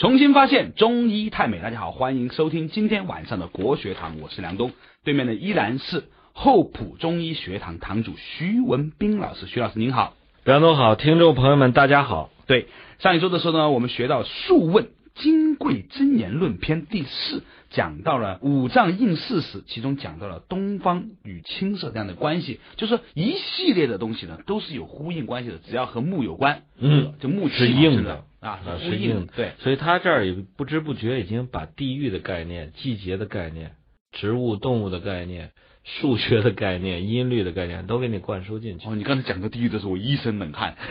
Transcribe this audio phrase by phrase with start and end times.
[0.00, 4.72] 重新发现中医太美，大家好，欢迎收听今天晚上的国学堂，我是梁东，
[5.04, 10.14] 对面的依然是厚朴中医学堂堂主徐文斌老师，徐老师您好。
[10.42, 12.30] 梁东好，听众朋友们大家好。
[12.46, 12.68] 对，
[12.98, 14.86] 上一周的时候呢，我们学到《素问·
[15.16, 29.32] 金匮真言论篇》第四，讲到了五脏应四时，其中讲到了东方与青色这样的关系，就是说一系列的东西呢，都是有呼应关系的，只要和木有关，嗯，就木是硬的啊，是硬的。
[29.36, 33.72] 对，所以他这儿也不知不觉已经把地域的概念、季节的概念、
[34.12, 35.50] 植物、动物的概念、
[35.84, 38.88] 数学的概念、音律的概念都给你灌输进去。
[38.88, 40.76] 哦，你刚才讲到地域的时候，我一身冷汗。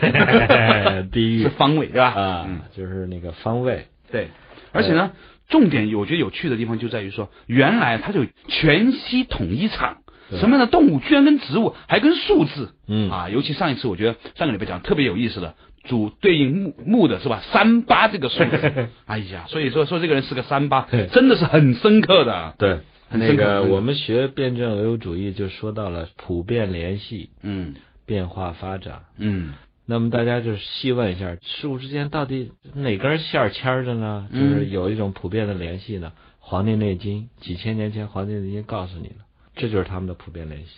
[1.10, 2.06] 地域是方位对吧？
[2.10, 3.86] 啊，嗯，就是那个方位。
[4.12, 4.28] 对。
[4.72, 5.12] 而且呢，
[5.48, 9.98] 重点我觉得有趣的地方就在于说，原来它就全息统一场。
[10.38, 13.28] 什么样的动物居然跟植物还跟数字嗯啊？
[13.30, 15.56] 尤其上一次我觉得上个礼拜讲特别有意思的，
[15.90, 17.42] 主对应木木的是吧？
[17.52, 22.54] 三八这个数字， 哎呀，所以说说这个人是个三八，真的是很深刻的。
[22.58, 22.78] 对，
[23.10, 27.74] 那个我们学辩证唯物主义就说到了普遍联系、嗯
[28.06, 29.02] 变化发展。
[29.18, 29.52] 嗯
[29.86, 34.28] 那么大家就是细问一下，事物之间到底哪根线儿牵着呢？
[34.32, 36.12] 就嗯是有一种普遍的联系呢。
[36.38, 39.24] 黄帝内经》几千年前，《黄帝内经》告诉你了，
[39.56, 40.68] 这就是他们的普遍联系，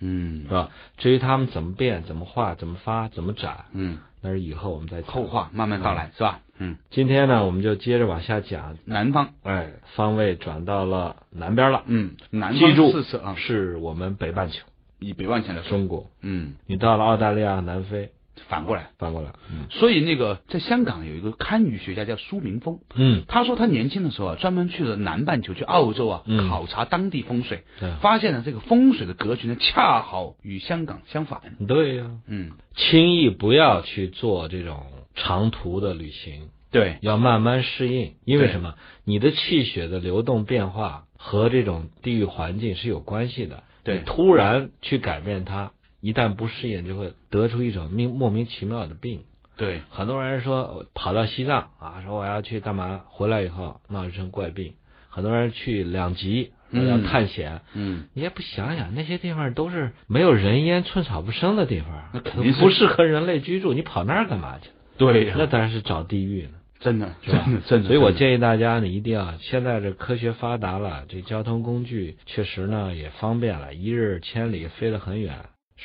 [0.00, 0.70] 嗯是吧？
[0.98, 5.10] 至于他们怎么变、怎么化、怎么发、怎么展，嗯，那是以后我们再讲。
[5.10, 6.40] 后话慢慢道来是吧？
[6.58, 8.78] 嗯，今天呢，我们就接着往下讲。
[8.84, 14.64] 南方，哎，方位转到了南边了，嗯，南记住方四次啊，是我们北半球，
[15.00, 16.06] 以北万钱来说，中国。
[16.20, 18.10] 嗯，你到了澳大利亚、南非，
[18.48, 18.90] 反过来。
[18.98, 19.66] 反过来，嗯。
[19.70, 26.48] 所以那个在香港有一个堪舆学家叫苏明峰，嗯，他说他年轻的时候啊，专门去了南半球，去澳洲啊，嗯。
[26.48, 27.64] 考察当地风水，
[28.00, 31.40] 发现了这个风水的格局呢，恰好与香港相反。
[31.66, 38.14] 对呀、嗯，轻易不要去做这种长途的旅行，对，要慢慢适应。
[38.24, 38.74] 因为什么？
[39.04, 43.62] 你的气血的流动变化和这种地域环境是有关系的。
[43.84, 44.00] 对。
[44.06, 49.22] 突然去改变它，一旦不适应，就会得出一种命莫名其妙的病。
[49.56, 54.74] 对，很多人说我跑到西藏啊，说我要去干嘛，回来以后闹一身怪病。
[55.08, 63.72] 很多人去两极，说要嗯探险，嗯，你也不想想，那些地方都是没有人烟、寸草不生的地方，那肯定是不适合人类居住。
[63.72, 64.70] 你跑那儿干嘛去？
[64.98, 67.88] 对呀那当然是找地狱呢，真的，是吧真的，真的。
[67.88, 75.34] 所以我建议大家呢，一定要现在这科学发达了，这交通工具确实呢也方便了，一日千里飞得很远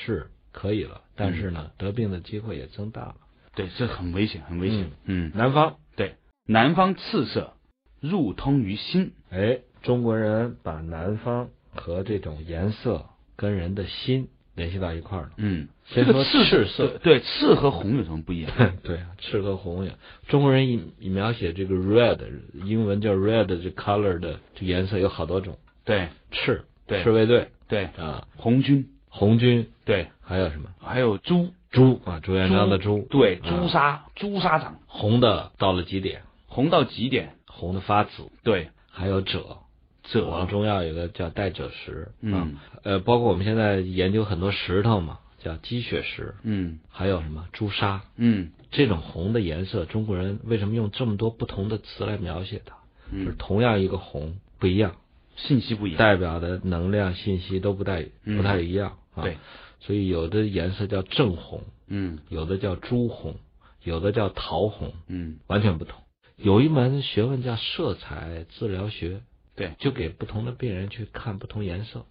[0.06, 3.16] 是可以了，但是呢，得病的机会也增大了。
[3.56, 4.91] 对，这很危险，很危险。
[5.06, 6.16] 嗯，南方，对，
[6.46, 7.53] 南方赤色
[8.00, 9.13] 入通于心。
[9.31, 13.06] 哎，中国人把南方和这种颜色
[13.36, 15.31] 跟人的心联系到一块儿了。
[15.38, 17.00] 嗯，这个赤赤色。
[17.03, 18.52] 对，赤和红有什么不一样？
[18.84, 19.94] 对啊，赤和红呀，
[20.28, 22.19] 中国人以以描写这个 red，
[22.53, 26.09] 英文叫 red 这 color 的这颜色有好多种，对。
[26.31, 27.03] 赤，对。
[27.03, 27.50] 赤卫队。
[27.68, 30.69] 对，啊，红军，红军，对，还有什么？
[30.79, 33.50] 还有朱朱啊，朱元璋的朱，对，啊。
[33.50, 39.57] 朱砂，朱砂掌，红的到了极点，红到极点，红的发紫，对，还有赭，
[40.03, 42.33] 这往中药有个叫带赭石，嗯。
[42.33, 42.47] 啊，
[42.83, 46.77] 呃，包括我们现在研究很多石头嘛，叫鸡血石，嗯。
[46.89, 47.47] 还有什么？
[47.53, 48.51] 朱砂，嗯。
[48.69, 52.75] 这种红的颜色，中国人为什么用这么多不同的词来描写它？
[53.11, 54.95] 就是嗯，同样一个红不一样，
[55.38, 58.38] 信息不一样，代表的能量信息都不太嗯。
[58.38, 59.23] 不太一样啊。
[59.23, 59.38] 对，
[59.81, 62.19] 所以有的颜色叫正红，嗯。
[62.29, 63.35] 有的叫朱红，
[63.83, 66.01] 有的叫桃红，嗯，完全不同。
[66.38, 69.22] 有一门学问叫色彩治疗学，
[69.56, 72.06] 对，就给不同的病人去看不同颜色，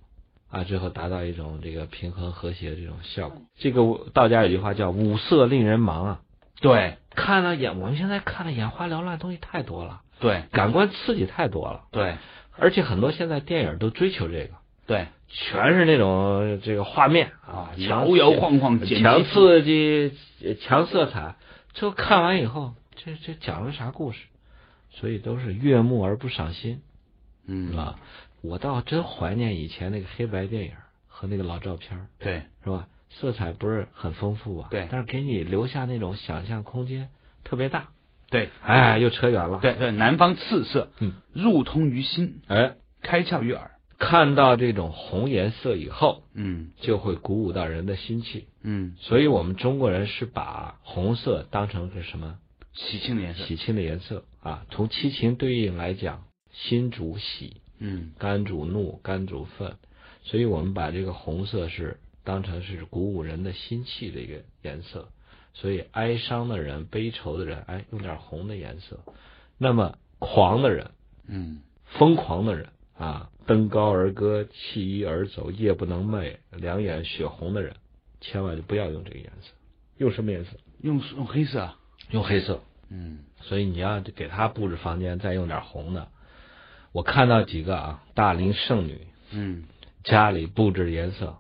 [0.50, 3.40] 啊，最后达到一种这个平衡和谐的这种效果。
[3.56, 6.20] 这个道家有句话叫五色令人盲啊，
[6.60, 6.98] 对。
[7.10, 10.42] 看了眼，我们现在看了眼花缭乱的东西太多了，对。
[10.52, 12.16] 感官刺激太多了，对。
[12.58, 14.54] 而且很多现在电影都追求这个，
[14.86, 20.12] 对全是那种这个画面啊，摇摇晃晃，强刺激、
[20.60, 21.36] 强色彩，
[21.74, 24.18] 最后看完以后，这这讲了啥故事？
[24.90, 26.80] 所以都是悦目而不赏心，
[27.46, 27.96] 嗯是吧？
[28.40, 30.72] 我倒真怀念以前那个黑白电影
[31.06, 32.86] 和那个老照片，对是吧？
[33.10, 37.08] 色彩不是很丰富啊，对但是给你留下那种想象空间
[37.44, 37.88] 特别大。
[38.28, 46.70] 对哎，又扯远了。，对对，南方次色嗯，入通于心，哎，开窍于耳，看到这种红颜色以后，嗯。
[46.80, 48.46] 就会鼓舞到人的心气。
[48.62, 52.38] 嗯，所以我们中国人是把红色当成是什么？
[52.74, 54.24] 喜庆的颜色，喜庆的颜色。
[54.40, 54.66] 啊？
[54.70, 58.12] 从七情对应来讲，心主喜，嗯。
[58.18, 59.76] 肝主怒，肝主愤，
[60.22, 65.08] 所以我们把这个红色是当成是鼓舞人的心气的一个颜色。
[65.54, 68.96] 所以哀伤的人、悲愁的人，哎，用点红的颜色；
[69.56, 70.90] 那么狂的人，
[71.26, 71.60] 嗯。
[71.86, 77.74] 疯狂的人啊，登高而歌，弃衣而走，夜不能寐，两眼血红的人，
[78.20, 79.52] 千万就不要用这个颜色。
[79.98, 80.50] 用什么颜色？
[80.82, 81.78] 用用黑色啊，
[82.10, 82.60] 用黑色。
[82.88, 86.08] 嗯所以你要给他布置房间，再用点红的。
[86.92, 89.64] 我看到几个啊，大龄剩女嗯
[90.04, 91.38] 家里布置颜色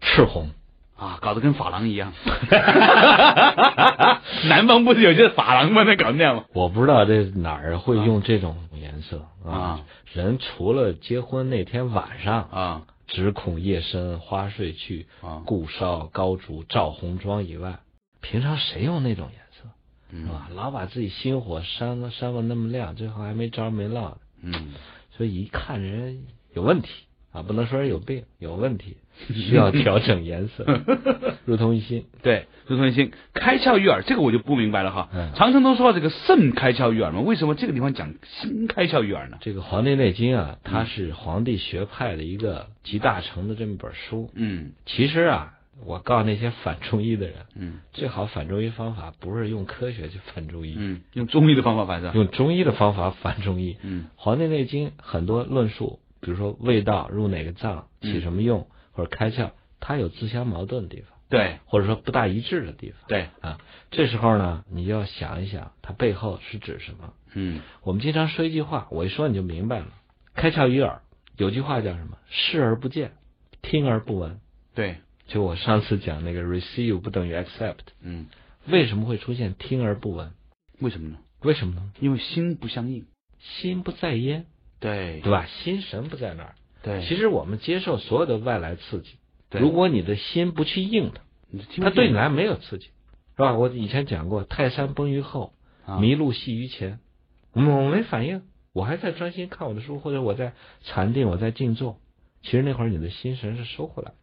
[0.00, 0.50] 赤红，
[0.98, 2.12] 啊，搞得跟发廊一样。
[4.48, 5.82] 南方不是有些发廊吗？
[5.84, 6.44] 那搞那样吗？
[6.54, 9.80] 我不知道这哪儿会用这种颜色啊。
[10.12, 17.78] 人除了结婚那天晚上，啊只恐夜深花睡去，啊，故烧高烛照红妆以外，
[18.20, 19.68] 平常谁用那种颜色
[20.10, 20.48] 是嗯吧？
[20.54, 24.52] 老把自己心火煽了煽了那么亮，最后还没着没落的，嗯，
[25.16, 26.88] 所以一看人有问题
[27.36, 28.96] 啊，不能说人有病，有问题，
[29.28, 30.64] 需要调整颜色，
[31.44, 32.06] 如同一心。
[32.22, 35.10] 对，如同一心，开窍于耳，这个我就不明白了哈。
[35.12, 39.36] 嗯常常都说这个肾开窍于耳嘛，为什么这个地方讲心开窍于耳呢？
[39.42, 44.30] 这个《黄帝内经》啊，它是黄帝学派的一个集大成的这么一本书。
[44.34, 45.52] 嗯其实啊，
[45.84, 52.14] 我告诉那些反中医的人，嗯最好反中医方法不是用科学去反中医，嗯，用中医的方法反正。
[52.14, 53.76] 用中医的方法反中医。
[53.82, 62.98] 嗯《黄帝内经》很多论述，比如说味道入哪个脏、嗯起什么用，或者开窍，它有自相矛盾的地方，对或者说不大一致的地方。
[63.06, 63.60] 对，啊，
[63.92, 67.12] 这时候呢，你要想一想，它背后是指什么？
[67.34, 69.86] 嗯我们经常说一句话，我一说你就明白了。
[70.34, 71.00] 开窍于耳，
[71.36, 72.18] 有句话叫什么？
[72.28, 73.12] 视而不见，
[73.62, 74.40] 听而不闻。
[74.74, 74.96] 对，
[75.28, 78.26] 就我上次讲那个 receive 不等于 accept，嗯，
[78.66, 80.32] 为什么会出现听而不闻？
[80.80, 81.18] 为什么呢？
[81.42, 81.92] 为什么呢？
[82.00, 83.06] 因为心不相应。
[83.38, 84.46] 心不在焉，
[84.80, 85.46] 对对吧？
[85.46, 86.54] 心神不在那儿。
[86.82, 89.16] 对，其实我们接受所有的外来刺激，
[89.50, 92.86] 对如果你的心不去应它，它对你来没有刺激，
[93.36, 93.54] 是吧？
[93.54, 95.52] 我以前讲过，泰山崩于后，
[95.84, 97.00] 啊麋鹿戏于前，
[97.52, 98.42] 我我没反应，
[98.72, 100.52] 我还在专心看我的书，或者我在
[100.84, 101.98] 禅定，我在静坐。
[102.42, 104.16] 其实那会儿你的心神是收回来的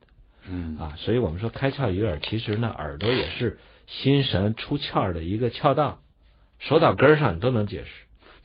[0.49, 5.99] 嗯啊，所以我们说开窍于耳，其实呢，耳朵也是心神出窍的一个窍道，
[6.59, 7.89] 说到根儿上你都能解释。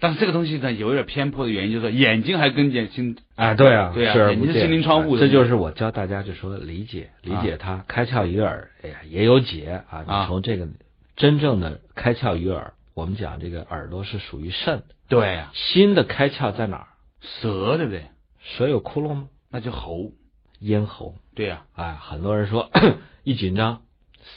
[0.01, 10.05] 但是这个东西呢，有点偏颇的原因，就是说眼睛还跟眼睛啊，对啊，对啊眼睛是心灵窗户的这就是我教大家就说理解理解它，开窍于耳，哎呀也有解啊。
[10.07, 10.69] 啊你从这个
[11.17, 16.87] 真正的开窍于耳，我们讲这个耳朵是属于肾的，对啊，心的开窍在哪儿？
[17.21, 18.05] 舌对不对？
[18.41, 19.29] 舌有窟窿吗？
[19.51, 20.13] 那就喉，
[20.61, 21.17] 咽喉。
[21.35, 22.71] 对呀，哎，很多人说
[23.25, 23.83] 一紧张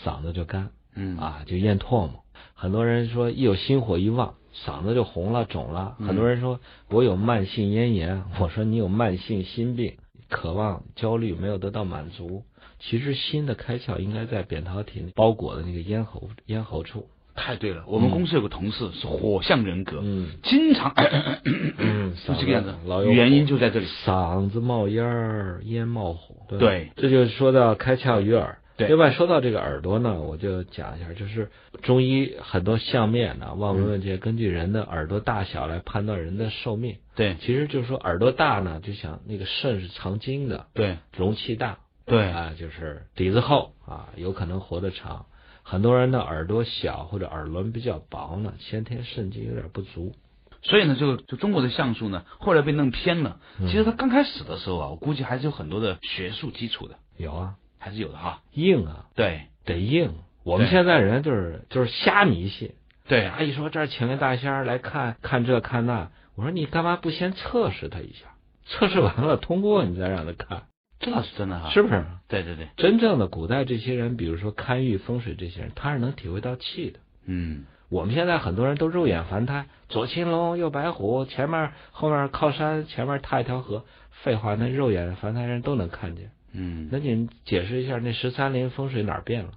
[0.04, 2.24] 嗓子就干嗯啊，就咽唾沫。
[2.56, 5.96] 很多人说一有心火一旺，嗓子就红了肿了。
[6.00, 6.60] 嗯很多人说
[6.90, 9.96] 我有慢性咽炎，我说你有慢性心病，
[10.30, 12.44] 渴望焦虑没有得到满足。
[12.80, 17.08] 其实心的开窍应该在扁桃体包裹的那个咽喉咽喉处。
[17.34, 17.84] 太对了。
[17.88, 20.94] 我们公司有个同事是火象人格，嗯经常
[21.78, 23.86] 嗯，是这个样子老有原因就在这里。
[24.06, 26.36] 嗓子冒烟儿，烟冒火。
[26.50, 28.58] 吧对这就是说到开窍于耳。
[28.82, 31.50] 对另外说到这个耳朵呢，我就讲一下，就是
[31.82, 36.98] 中医很多相面呢，望闻问切，根据人的耳朵大小来判断人的寿命。
[37.16, 45.26] 对其实就是说耳朵大呢，就想那个肾是藏精的，对容器大，对啊，就是底子厚啊，有可能活得长。
[45.64, 50.14] 很多人的耳朵小或者耳轮比较薄呢，先天肾精有点不足。
[50.64, 53.40] 所以呢，就就中国的相术呢，后来被弄偏了。
[53.60, 58.42] 嗯其实他刚开始的时候啊，我估计还是有很多的学术基础的，有啊，还是有的哈。
[58.54, 60.14] 硬啊，对得硬。
[60.44, 62.72] 我们现在人就是就是瞎迷信。
[63.08, 68.28] 对阿姨说这儿请个大仙儿来看看这看那，我说你干嘛不先测试他一下？
[68.66, 70.64] 测试完了通过，你再让他看，
[71.00, 71.72] 这倒是真的哈。
[71.72, 72.06] 是不是？
[72.28, 77.00] 对对对，真正的古代这些人，比如说堪舆风水这些人，他是能体会到气的。
[77.26, 83.84] 嗯我们现在很多人都肉眼凡胎，左青龙右白虎，前面后面靠山，前面踏一条河。
[84.24, 86.32] 废话，那肉眼凡胎人都能看见。
[86.54, 89.52] 嗯，那你解释一下，那十三陵风水哪儿变了？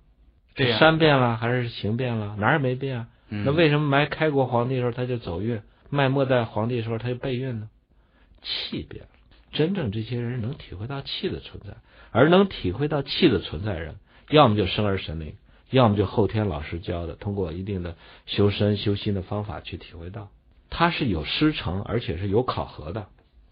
[0.55, 2.37] 对呀山变了还是形变了？
[2.39, 3.09] 哪儿也没变啊。
[3.29, 5.61] 嗯那为什么埋开国皇帝的时候他就走运，
[5.91, 7.69] 卖末代皇帝的时候他就背运呢？
[8.43, 9.09] 气变了。
[9.53, 11.77] 真正这些人能体会到气的存在，
[12.11, 13.97] 而能体会到气的存在人，
[14.29, 15.35] 要么就生而神灵，
[15.71, 17.97] 要么就后天老师教的，通过一定的
[18.27, 20.29] 修身修心的方法去体会到，
[20.71, 23.07] 他是有师承，而且是有考核的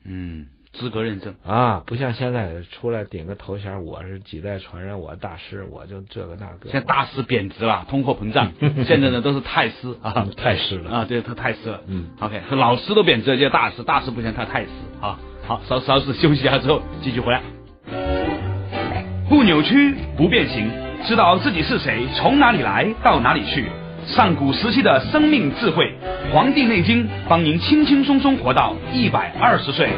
[0.05, 1.35] 嗯，资格认证。
[1.47, 6.71] 啊，不像现在出来顶个头衔，我是几代传人，我大师，我就这个那个。
[6.71, 8.53] 现在大师贬值了，通货膨胀，
[8.87, 11.81] 现在呢都是太师啊，太师了啊，对，他太师了。
[11.87, 15.19] 嗯，OK，老师都贬值了，叫大师，大师不行，他太师啊。
[15.47, 17.43] 好，稍稍事休息一下之后继续回来。
[19.29, 20.71] 不扭曲，不变形，
[21.05, 23.67] 知道自己是谁，从哪里来到哪里去，
[24.07, 25.95] 上古时期的生命智慧，
[26.33, 29.89] 《黄帝内经》帮您轻轻松松活到一百二十岁。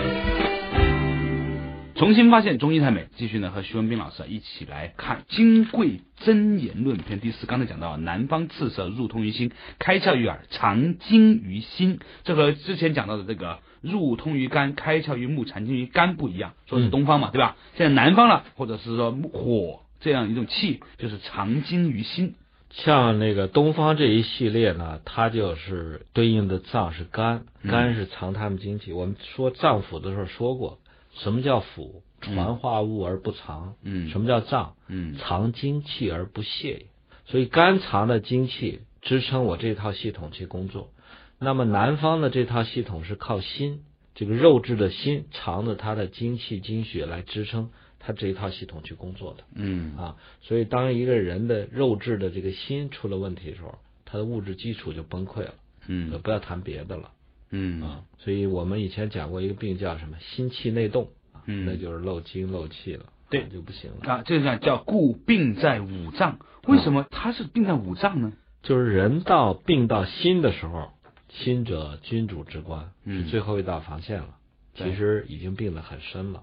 [1.96, 7.46] 重新发现中医太美，继续呢和徐文斌老师一起来看《金匮真言论篇》第四。
[7.46, 12.00] 刚才讲到南方赤色入通于心，开窍于耳，藏精于心。
[12.24, 16.54] 这和之前讲到的这个入通于肝，开窍于目，藏精于肝不一样。
[16.66, 17.56] 说是东方嘛，对吧？
[17.76, 22.34] 现在南方了，或者是说火这样一种气，就是藏精于心。
[22.70, 28.92] 像那个东方这一系列呢，它就是对应的脏是肝，肝是藏他们精气。
[28.92, 30.80] 我们说脏腑的时候说过。
[31.14, 32.02] 什么叫腑？
[32.20, 33.74] 传化物而不藏。
[33.82, 34.08] 嗯。
[34.10, 34.76] 什么叫脏？
[34.88, 35.16] 嗯。
[35.16, 36.86] 藏精气而不泄。
[37.26, 40.90] 所以肝藏的精气支撑我这套系统去工作。
[41.38, 43.82] 那么南方的这套系统是靠心，
[44.14, 49.44] 这个肉质的心藏着它的精气精血来支撑它这一套系统去工作的。
[49.54, 49.96] 嗯。
[49.96, 55.54] 啊，所以当一个人的肉质的这个心出了问题的时候，他的物质基础就崩溃了。
[55.86, 56.18] 嗯。
[56.22, 57.10] 不要谈别的了。
[57.56, 61.08] 嗯啊，所以我们以前讲过一个病叫什么心气内动
[61.46, 64.22] 嗯，那就是漏精漏气了，对就不行了啊。
[64.26, 68.32] 这个叫故病在五脏，为什么它是病在五脏呢？
[68.64, 70.90] 就是人到病到心的时候，
[71.28, 74.34] 心者君主之官，是最后一道防线了。
[74.74, 76.42] 其实已经病得很深了，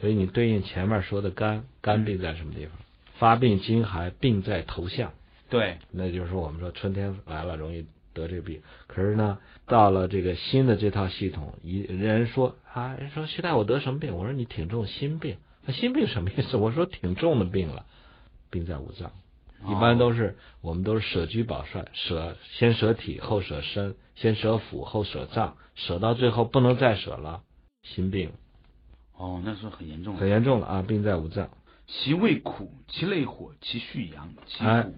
[0.00, 2.72] 所以你对应前面说的肝，肝病在什么地方？
[3.18, 5.12] 发病惊寒，病在头项。
[5.50, 7.84] 对，那就是我们说春天来了容易。
[8.16, 9.36] 得这病，可是呢，
[9.66, 14.16] 到了这个新的这套系统，一人说啊，人说徐大我得什么病？
[14.16, 16.56] 我说你挺重心病，心病什么意思？
[16.56, 17.84] 我说挺重的病了，
[18.50, 19.12] 病在五脏，
[19.68, 27.42] 一般都是我们都是舍居保帅，舍先舍体后舍身，先舍腑后舍脏，舍到最后不能再舍了，
[27.82, 28.30] 心病。
[29.16, 30.84] 哦，那是很严重，很严重了啊！
[30.86, 31.48] 病在五脏，
[31.86, 34.94] 其味苦，其内火，其虚阳，其苦。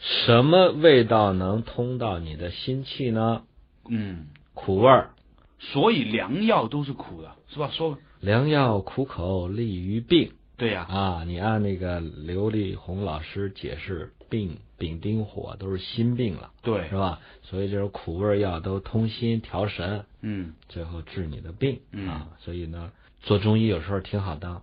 [0.00, 3.44] 什么味道能通到你的心气呢？
[3.88, 5.10] 嗯，苦味儿。
[5.58, 7.70] 所以良药都是苦的，是吧？
[7.72, 10.32] 说良药苦口利于病。
[10.56, 10.86] 对呀。
[10.88, 17.20] 啊，你按那个刘立红老师解释，病丙丁火都是心病了，对，是吧？
[17.42, 22.28] 所以就是苦味药都通心调神，嗯，最后治你的病啊。
[22.40, 24.62] 所以呢，做中医有时候挺好当，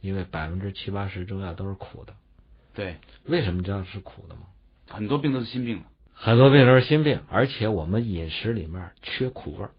[0.00, 2.14] 因为百分之七八十中药都是苦的。
[2.74, 4.42] 对，为什么这样是苦的吗？
[4.88, 5.82] 很多病都是心病
[6.18, 9.70] 很多病都是心病，而且我们饮食里面缺苦味儿，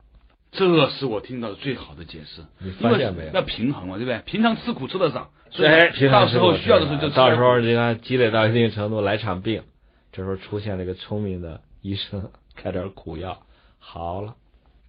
[0.51, 2.45] 这是我听到的最好的解释。
[2.59, 3.33] 你发现没有？
[3.33, 4.21] 要平衡嘛，对不对？
[4.25, 9.63] 平常吃苦吃得少，所以，到时候需要的时候就到时候你看积累到一定程度来场病，
[10.11, 13.41] 这时候出现了一个聪明的医生， 开点苦药，
[13.79, 14.35] 好了。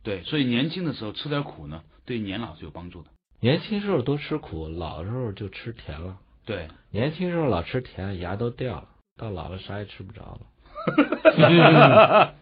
[0.05, 3.09] 对，所以年轻的时候吃点苦呢，对年老是有帮助的。
[3.41, 6.19] 年轻时候多吃苦，老时候就吃甜了。
[6.45, 8.89] 对，年轻时候老吃甜，牙都掉了。
[9.17, 10.41] 到老了啥也吃不着了，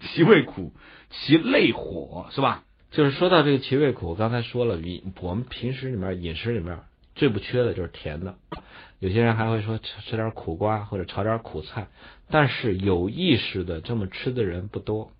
[0.00, 0.72] 其味苦，
[1.10, 2.64] 其内火是吧？
[2.90, 6.78] 就是说到这个其味苦，刚才说了，饮我们平时里面饮食里面
[7.14, 8.36] 最不缺的就是甜的。
[8.98, 11.88] 有些人还会说吃吃点苦瓜或者炒点苦菜，
[12.30, 15.12] 但是有意识的这么吃的人不多。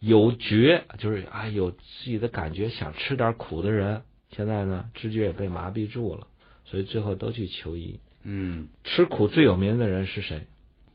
[0.00, 6.26] 有觉就是啊有自己的感觉想吃点苦的人，现在呢知觉也被麻痹住了，
[6.64, 8.00] 所以最后都去求医。
[8.24, 10.46] 嗯，吃苦最有名的人是谁？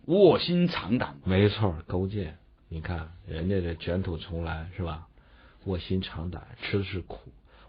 [0.08, 2.38] 卧薪尝胆，没错，勾践。
[2.70, 5.06] 你看人家这卷土重来是吧？
[5.66, 7.20] 卧薪尝胆，吃的是苦。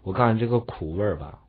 [0.03, 1.39] 我告诉你，这个苦味儿吧，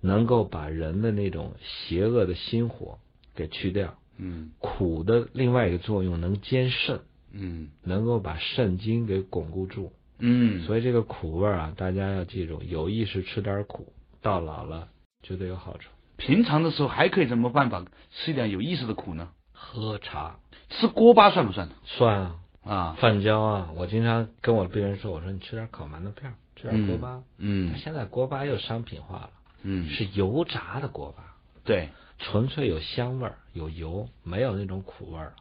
[0.00, 3.00] 能够把人的那种邪恶的心火
[3.34, 3.98] 给去掉。
[4.18, 7.00] 嗯，苦的另外一个作用能坚肾。
[7.32, 9.92] 嗯，能够把肾精给巩固住。
[10.20, 14.86] 嗯，所以这个苦味儿啊，大家要记住，有意识吃点苦，到老了
[15.24, 15.90] 绝对有好处。
[16.16, 19.30] 平常的时候还可以什么办法吃一点有意思的苦呢？
[19.66, 20.36] 喝茶，
[20.70, 21.68] 吃锅巴算不算？
[21.84, 23.70] 算啊啊，饭焦啊！
[23.74, 27.22] 我经常跟我病人说，我说你吃点烤馒头片，吃点锅巴。
[27.38, 29.30] 嗯，现在锅巴又商品化了，
[29.62, 35.34] 嗯，是油炸的锅巴，对，纯粹有香味儿，有油，没有那种苦味儿。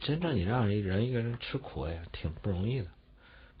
[0.00, 2.86] 真正你让人人一个人吃苦呀，挺不容易的。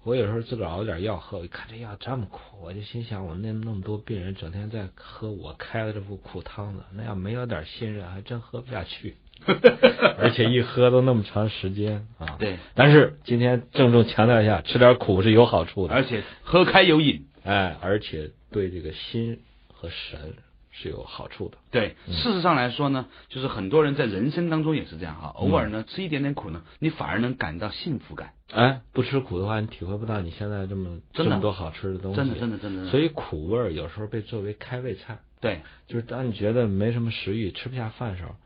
[0.04, 9.16] 我有时候自个儿熬点药喝，我一看这药这么苦，我就心想，我那那么多病人整天在喝我开的这副苦汤子，那要没有点信任，还真喝不下去。
[10.18, 12.36] 而且一喝都那么长时间啊！
[12.38, 19.40] 对，但是今天郑重强调一下，吃点苦是有好处的，而且喝开有瘾，哎，而且对这个心
[19.72, 20.34] 和神
[20.70, 21.58] 是有好处的。
[21.70, 28.30] 对，事实上来说呢，就是很多人在人生当中也是这样哈，偶尔呢吃一点点苦呢，你反而能感到幸福感。
[28.52, 32.16] 哎，不吃苦的话，你体会不到你现在这么这么多好吃的东西。
[32.16, 32.90] 真的，真的，真的。
[32.90, 35.18] 所以苦味儿有时候被作为开胃菜。
[35.40, 38.36] 对，就是当你觉得没什么食欲、吃不下饭时候，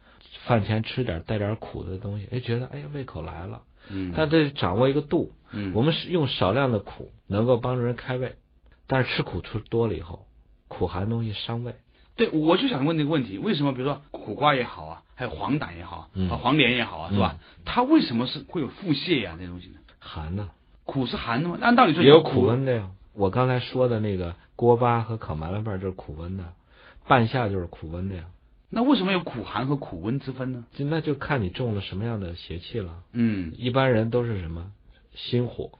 [0.46, 3.62] 饭前吃点带点苦的东西，哎，觉得哎呀胃口来了。
[3.88, 5.32] 嗯，但得掌握一个度。
[5.52, 8.34] 嗯，我们是用少量的苦能够帮助人开胃，
[8.88, 10.26] 但是吃苦吃多了以后，
[10.66, 11.74] 苦寒东西伤胃。
[12.16, 17.36] 对，我就想问这个问题，为什么比如说苦瓜也好啊，还有黄疸也好，嗯啊黄连也好啊，是吧？
[17.64, 19.74] 它为什么是会有腹泻呀、这东西呢？
[20.00, 20.50] 寒呢，
[20.84, 21.58] 苦是寒的吗？
[21.60, 22.90] 按道理说也有苦温的呀。
[23.14, 26.44] 我刚才说的那个锅巴和烤麻辣拌就是苦温的，
[27.06, 28.24] 半夏就是苦温的呀。
[28.68, 30.66] 那为什么有苦寒和苦温之分呢？
[30.74, 33.02] 就那就看你中了什么样的邪气了。
[33.12, 33.52] 嗯。
[33.56, 34.72] 一般人都是什么？
[35.14, 35.70] 心火，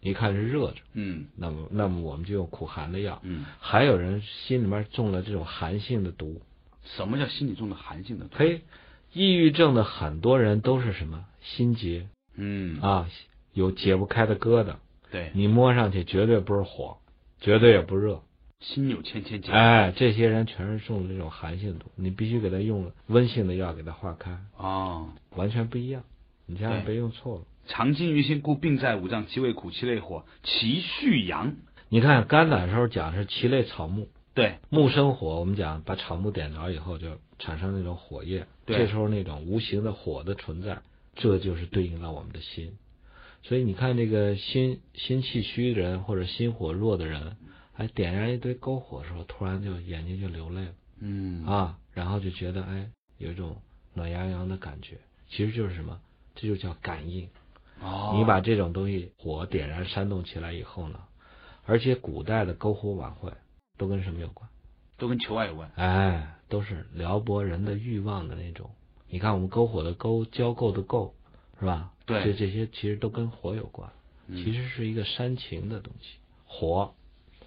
[0.00, 1.26] 一看是热着，嗯。
[1.36, 3.20] 那么那么我们就用苦寒的药。
[3.24, 6.40] 嗯，还有人心里面中了这种寒性的毒，
[6.84, 8.36] 什么叫心里中的寒性的毒？
[8.36, 8.62] 嘿，
[9.12, 11.24] 抑郁症的很多人都是什么？
[11.42, 12.08] 心结。
[12.36, 13.08] 嗯，啊，
[13.52, 14.76] 有解不开的疙瘩，
[15.10, 16.98] 对，你摸上去绝对不是火，
[17.40, 18.22] 绝对也不热。
[18.60, 19.52] 心有千千结。
[19.52, 26.02] 哎，这些人全是中了这种寒性毒，你必须给他用温性的药给他化开，哦，完全不一样。
[26.46, 27.42] 你千万别用错了。
[27.66, 31.56] 常经于心，故病在五脏，其味苦，其类火，其蓄阳。
[31.90, 40.78] 你看肝胆的时候讲是其类草木，对，木生火，我们讲把草木点着以后就产生那种火焰，对这时候那种无形的火的存在，
[41.14, 42.76] 这就是对应了我们的心。
[43.42, 47.36] 所以你看这个心心气虚的人或者心火弱的人，
[47.78, 53.56] 哎，点燃一堆篝火的时候，突然就眼睛就流泪了嗯啊，然后就觉得哎有一种
[53.94, 54.98] 暖洋洋的感觉，
[55.30, 56.00] 其实就是什么？
[56.34, 57.28] 这就叫感应。
[57.80, 61.00] 哦，你把这种东西火点燃煽动起来以后呢，
[61.64, 63.32] 而且古代的篝火晚会
[63.76, 64.50] 都跟什么有关？
[64.96, 65.70] 都跟求爱有关。
[65.76, 68.70] 哎，都是撩拨人的欲望的那种。
[69.08, 71.12] 你看我们篝火的篝，交媾的媾，
[71.60, 71.92] 是吧？
[72.04, 73.92] 对这这些其实都跟火有关，
[74.26, 76.16] 嗯其实是一个煽情的东西。
[76.46, 76.94] 火，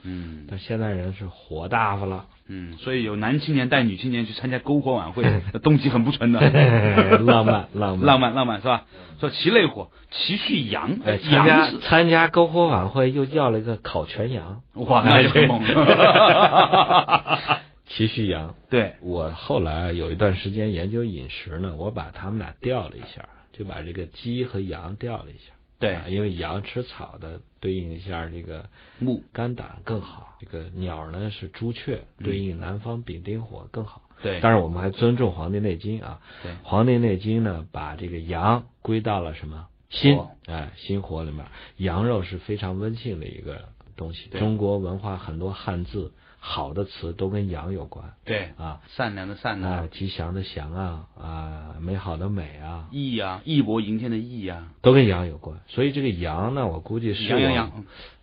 [0.03, 6.39] 嗯但现在人是火大发了，嗯，所以有男青年带女青年去参加篝火晚会， 那动机很不纯的。
[7.20, 8.86] 浪漫浪漫浪漫浪漫是吧？
[9.20, 15.62] 说其类火，其续羊，哎，参加参加篝火晚会又要了一个烤全羊，哇，那就很猛。
[17.88, 18.55] 其蓄阳。
[18.70, 25.51] 对，我后来有一段时间研究饮食呢，我把他们俩调了一下，就把这个鸡和羊调了一下。
[25.81, 30.37] 对啊因为羊吃草的，对应一下这个木，肝胆更好。
[30.39, 34.03] 这个鸟呢是朱雀，对应南方丙丁火更好。
[34.24, 40.29] 对，当然，我们还尊重《黄帝内经》啊，对《黄帝内经》呢把这个阳归到了什么心火？
[40.46, 41.46] 哎，心火里面，
[41.77, 44.29] 羊肉是非常温性的一个东西。
[44.29, 46.13] 对中国文化很多汉字
[46.44, 48.82] 好的词都跟羊有关对，啊。
[48.90, 55.60] 善良的善啊啊，，吉祥的祥啊，啊，美好的美啊，义啊，义薄云天的义啊，都跟羊有关。
[55.68, 57.72] 所以这个羊呢，我估计是我羊羊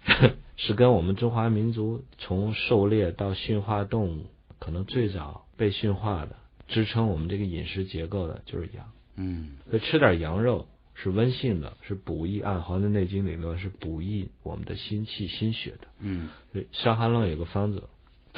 [0.05, 4.27] 羊， 是跟我们中华民族从狩猎到驯化动物，
[4.59, 6.35] 可能最早被驯化的，
[6.67, 8.85] 支撑我们这个饮食结构的就是羊。
[9.15, 12.41] 嗯，所以吃点羊肉是温性的，是补益。
[12.41, 15.87] 按《黄帝内经》理论是补益我们的心气、心血的。
[16.01, 17.85] 嗯，所以《伤寒论》有个方子，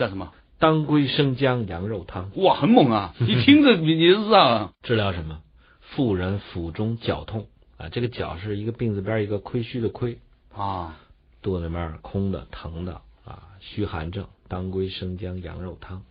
[0.01, 0.33] 叫什么？
[0.59, 3.15] 当归生姜羊肉汤，哇，很猛啊！
[3.21, 4.73] 一听着你你就知道了。
[4.83, 5.43] 治疗什么？
[5.81, 10.19] 妇人腹中绞痛啊，这个绞是一个病字边一个亏虚的亏，
[10.55, 10.99] 啊，
[11.43, 16.03] 肚子里面空的、疼的啊，虚寒症，当归生姜羊肉汤。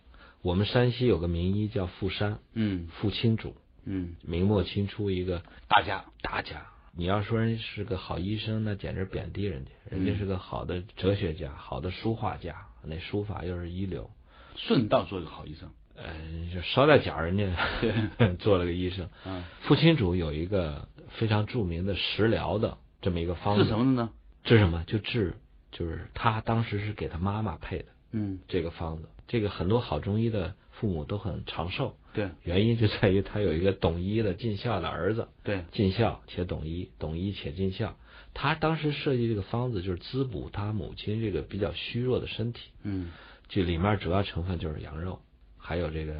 [0.42, 6.66] 我们山西有个名医叫傅山，嗯傅清主，嗯，明末清初一个大家，大家。
[6.96, 9.70] 你要说人是个好医生，那简直贬低人家。
[9.90, 14.10] 人家是个好的哲学家，好的书画家，那书法又是一流。
[14.56, 15.70] 顺道做一个好医生。
[15.96, 17.46] 嗯，就捎带脚人家，
[18.40, 19.08] 做了个医生。
[19.26, 20.88] 嗯，傅清主有一个
[21.18, 24.10] 非常著名的食疗的这么一个方子，治什么呢？
[24.44, 24.82] 治什么？
[24.86, 25.34] 就治，
[25.70, 29.08] 就是他当时是给他妈妈配的嗯，这个方子。
[29.28, 37.94] 这个很多好中医的父母都很长寿，对原因就在于他有一个懂医的尽孝的儿子，对，尽孝且懂医，懂医且尽孝。
[38.34, 43.10] 他当时设计这个方子就是滋补他母亲这个比较虚弱的身体，嗯
[43.48, 45.20] 这里面主要成分就是羊肉，
[45.58, 46.14] 还有这个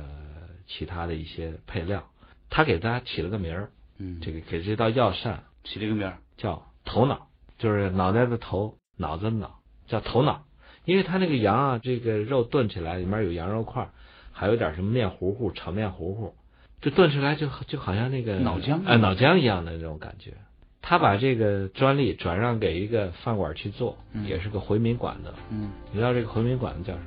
[0.67, 2.11] 其他的一些配料。
[2.51, 6.19] 他给大家起了个名儿，嗯，这个给这道药膳起了一个名儿。
[6.37, 10.45] 叫头脑，就是脑袋的头，脑子的脑，叫头脑。
[10.85, 13.91] 因为他那个羊啊，这个肉炖起来里面有羊肉块，
[14.33, 16.35] 还有点什么面糊糊、炒面糊糊，
[16.81, 20.35] 就炖出来就就好像那个脑浆哎脑浆一样的那种感觉。
[20.83, 25.33] 他把这个专利转让给一个饭馆去做，嗯也是个回民馆的。
[25.51, 27.05] 嗯，你知道这个回民馆子叫什么？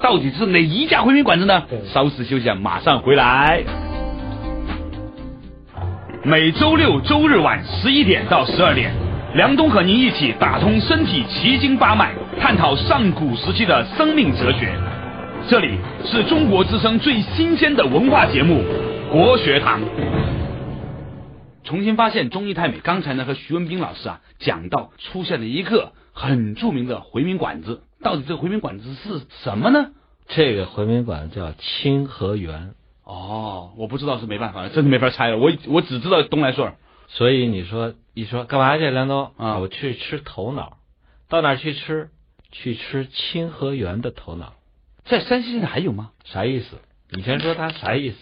[0.00, 1.62] 到底是哪一家回民馆子呢？
[1.92, 3.62] 稍事休息啊，马上回来。
[6.24, 8.92] 每周六周日晚十一点到十二点，
[9.34, 14.72] 梁冬和您一起打通身体奇经八脉，探讨上古时期的生命哲学。
[15.48, 18.62] 这里是中国之声最新鲜的文化节目
[19.12, 19.80] 《国学堂》。
[21.64, 22.80] 重新发现中医太美。
[22.80, 29.92] 刚才呢和徐文斌老师啊讲到出现了一个很著名的回民馆子，到底这个回民馆子是什么呢？
[30.28, 32.74] 这个回民馆叫清河园。
[33.04, 35.38] 哦，我不知道是没办法了，真的没法猜了。
[35.38, 36.76] 我我只知道东来顺儿。
[37.08, 40.78] 所以你说一说干嘛去，梁东啊我去吃头脑，
[41.28, 42.10] 到哪儿去吃？
[42.54, 44.52] 去吃清河园的头脑，
[45.06, 46.10] 在山西现在还有吗？
[46.22, 46.76] 啥意思？
[47.08, 48.16] 你先说他啥意思？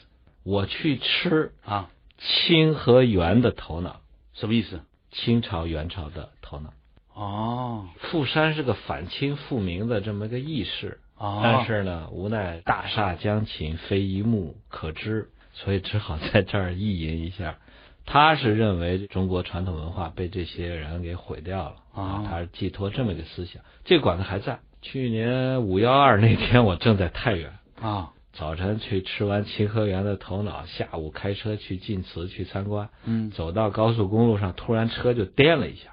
[0.45, 4.01] 我去吃啊，清和元的头脑，
[4.35, 4.81] 什么意思？
[5.11, 6.73] 清朝元朝的头脑。
[7.15, 17.59] 哦富山是个反清复明的这么个义士，哦，但是呢，无奈大厦将倾，非一目可知，所以只好在这儿意淫一下。
[18.07, 23.63] 他是认为中国传统文化被这些人给毁掉了哦他是寄托这么一个思想。
[23.85, 24.61] 这个馆子还在。
[24.83, 35.91] 去年五幺二那天，我正在太原，啊，早晨去吃完清河园的头脑，下午开车去晋祠去参观，嗯，走到高速公路上，突然车就颠了一下。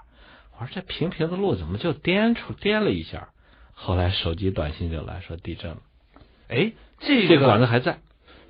[0.58, 3.28] 我说这平平的路怎么就颠出颠了一下？
[3.74, 5.78] 后来手机短信就来说地震了。
[6.48, 8.00] 哎，这这个馆子还在，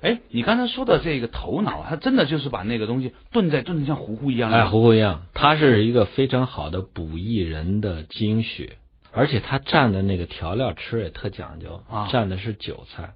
[0.00, 4.56] 哎，你刚才说的这个头脑，它真的就是把那个东西炖在炖的像糊糊一样的。
[4.58, 5.26] 哎，糊糊一样。
[5.34, 8.78] 它是一个非常好的补益人的精血，
[9.12, 13.14] 而且它蘸的那个调料吃也特讲究，啊蘸的是韭菜，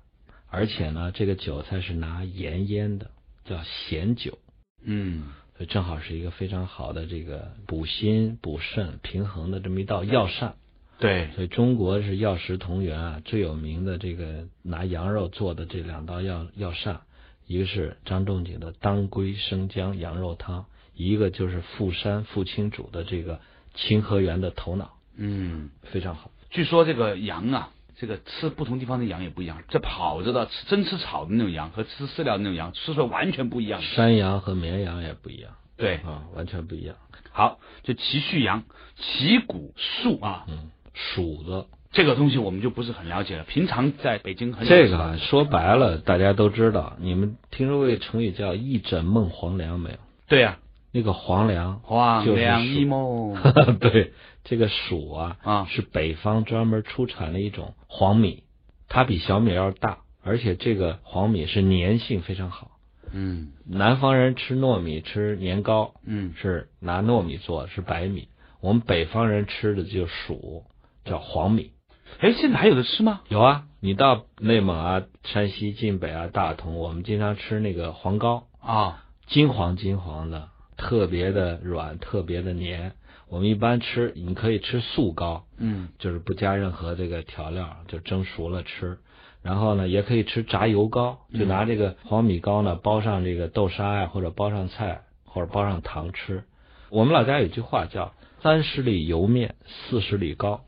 [0.52, 3.10] 而且呢，这个韭菜是拿盐腌的，
[3.46, 4.38] 叫咸酒。
[4.84, 10.54] 嗯，所以正好是一个非常好的这个补心、补肾、平衡的这么一道药膳。
[10.98, 17.00] 对，所以中国是药食同源啊，最有名的这个拿羊肉做的这两道药药膳，
[17.46, 23.40] 一个是张仲景的当归生姜羊肉汤，一个就是富山傅清煮的这个
[23.74, 26.30] 清河园的头脑，嗯，非常好。
[26.50, 33.80] 据说这个羊啊，这个吃不同地方的羊也不一样，这跑着的吃真吃草的那种羊和吃饲料的那种羊吃出来完全不一样。
[33.82, 36.96] 山羊和绵羊也不一样对，啊，完全不一样。
[37.32, 38.64] 好，就奇序羊、
[38.96, 43.44] 奇骨树啊，嗯，鼠子这个东西我们就不是很了解了。
[43.44, 49.96] 平常在北京很这个啊说白了大家都知道，你们听说过一个成语叫一枕梦黄粱没有？
[50.28, 50.58] 对呀、
[50.92, 53.34] 那个黄粱黄就是粱一梦
[53.80, 54.12] 对，
[54.44, 58.44] 这个黍啊，啊，是北方专门出产的一种黄米，
[58.88, 62.70] 它比小米要大，而且这个黄米是粘性非常好。
[63.14, 68.28] 嗯南方人吃糯米吃年糕嗯是拿糯米做，是白米；
[68.60, 70.62] 我们北方人吃的就黍，
[71.04, 71.72] 叫黄米。
[72.20, 73.20] 哎，现在还有的吃吗？
[73.28, 82.92] 有啊，你到内蒙啊、山西晋北啊、大同，我们经常吃那个黄糕，啊，金黄金黄的，特别的软，特别的黏。
[83.32, 88.98] 我们一般吃，你可以吃素糕，嗯就是不加任何这个调料，就蒸熟了吃。
[89.42, 96.44] 然后呢，也可以吃炸油糕，就拿这个黄米糕呢包上这个豆沙呀、或者包上菜，或者包上糖吃。
[96.90, 100.64] 我们老家有句话叫“三十里油面，四十里糕”，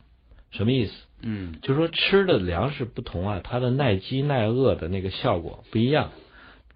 [0.50, 0.92] 什么意思？
[1.20, 6.12] 嗯就是说吃的粮食不同啊，它的耐饥耐饿的那个效果不一样。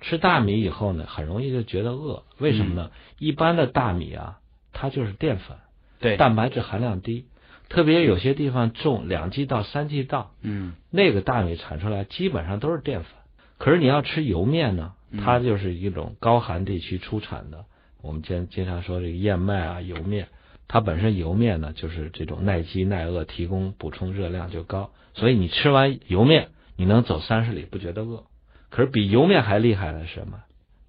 [0.03, 2.91] 吃大米以后呢，很容易就觉得饿，为什么呢？
[3.19, 4.39] 一般的大米啊，
[4.75, 5.57] 它就是淀粉，
[5.99, 7.27] 对，蛋白质含量低，
[7.69, 13.11] 特别有些地方种两季稻、三季稻，嗯那个大米产出来基本上都是淀粉。
[13.59, 17.65] 可是你要吃油面呢，嗯它就是一种高寒地区出产的。
[18.01, 20.29] 我们经经常说这个燕麦啊、油面，
[20.69, 24.93] 它本身油面呢就是这种耐饥耐饿，提供补充热量就高。
[25.15, 28.25] 所以你吃完油面，你能走三十里不觉得饿。
[28.71, 30.39] 可是比油面还厉害的是什么？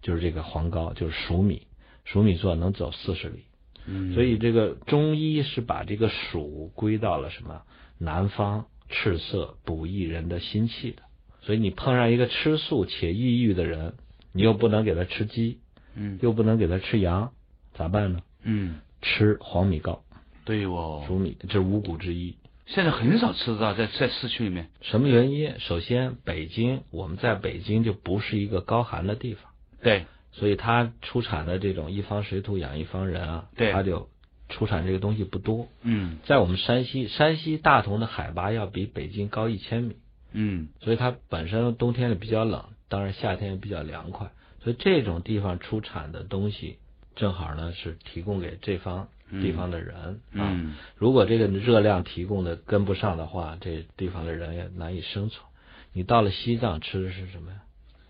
[0.01, 1.65] 就是这个黄糕，就是黍米，
[2.07, 3.45] 黍米做能走四十里。
[3.85, 7.61] 嗯，所以这个中医是把这个暑归到了什么
[7.97, 11.03] 南方赤色补益人的心气的。
[11.41, 13.93] 所以你碰上一个吃素且抑郁的人，
[14.33, 15.59] 你又不能给他吃鸡，
[15.95, 17.31] 嗯又不能给他吃羊，
[17.73, 18.21] 咋办呢？
[18.43, 20.03] 嗯，吃黄米糕，
[20.45, 22.35] 对哦，黍米这是五谷之一。
[22.67, 24.69] 现在很少吃得到，在在市区里面。
[24.81, 25.59] 什么原因？
[25.59, 33.71] 首先，北京我们在北京就不是一个高寒的地方，对，所以它出产的这种一方水土养一方人啊，对。
[33.71, 34.09] 它就
[34.47, 35.67] 出产这个东西不多。
[35.81, 36.19] 嗯。
[36.25, 39.95] 在我们山西，山西大同的海拔要比北京高一千米，
[40.31, 40.69] 嗯。
[40.81, 46.77] 所以它本身冬天里比较冷，当然夏天也比较凉快，所以这种地方出产的东西，
[47.15, 50.19] 正好呢是提供给这方地方的人、啊。
[50.33, 50.75] 嗯。
[50.95, 55.45] 如果这个热量提供的跟不上的话，这地方的人也难以生存。
[55.91, 57.57] 你到了西藏吃的是什么呀？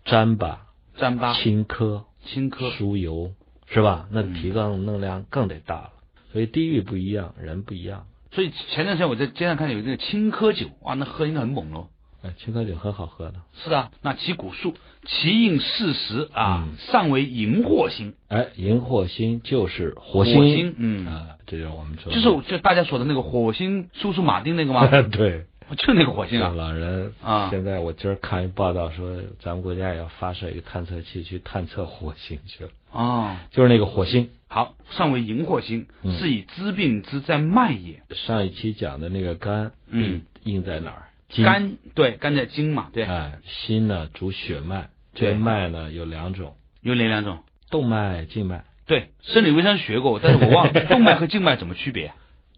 [0.05, 0.57] 糌粑、
[0.97, 3.31] 糌粑、青稞、青稞，酥油，
[3.67, 4.07] 是吧？
[4.11, 5.89] 那嗯提供能量更得大了。
[6.31, 8.05] 所以地域不一样，人不一样。
[8.31, 11.87] 所以前段时间我在街上看见有那个青稞酒，哇，那喝应该很猛喽。
[12.21, 13.35] 哎，青稞酒很好喝的。
[13.53, 14.73] 是啊，那其古树，
[15.05, 24.87] 其应事实啊，嗯尚为荧惑星，哎，荧惑星就是火火星，星，嗯，啊，这就是我们说的，就是就大家说的那个火星叔叔马丁那个吗？
[25.09, 25.45] 对，
[25.77, 34.29] 就那个火星啊，老人啊现在我今儿看一报道说，咱们国家也要发射一个探测器去探测火星去了，哦，就是那个火星。
[34.47, 38.01] 好，上为荧惑星，嗯是以知病之在脉也。
[38.15, 41.03] 上一期讲的那个肝，嗯，印在哪儿？
[41.43, 47.39] 肝对肝在筋嘛，对，哎，心呢主血脉，对这脉呢有两种，有哪两种？
[47.69, 48.63] 动脉、静脉。
[48.87, 52.11] 对，生理卫生学过，但是我忘了 动脉和静脉怎么区别？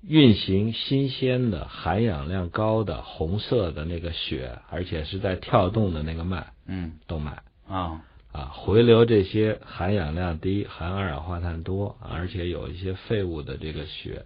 [0.07, 6.93] 运行新鲜的、含氧量高的、红色的那个血，而且是在跳动的那个脉，嗯。
[7.07, 7.43] 动脉。
[7.67, 14.25] 啊，啊，回流这些含氧量低、含二氧化碳多，而且有一些废物的这个血，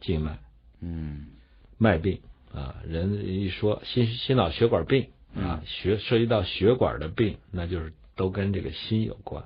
[0.00, 0.38] 静脉。
[0.80, 1.26] 嗯。
[1.78, 2.20] 脉病。
[2.52, 9.44] 啊，人一说心心脑血管病啊，血涉及到血管的病，那就是都跟这个心有关。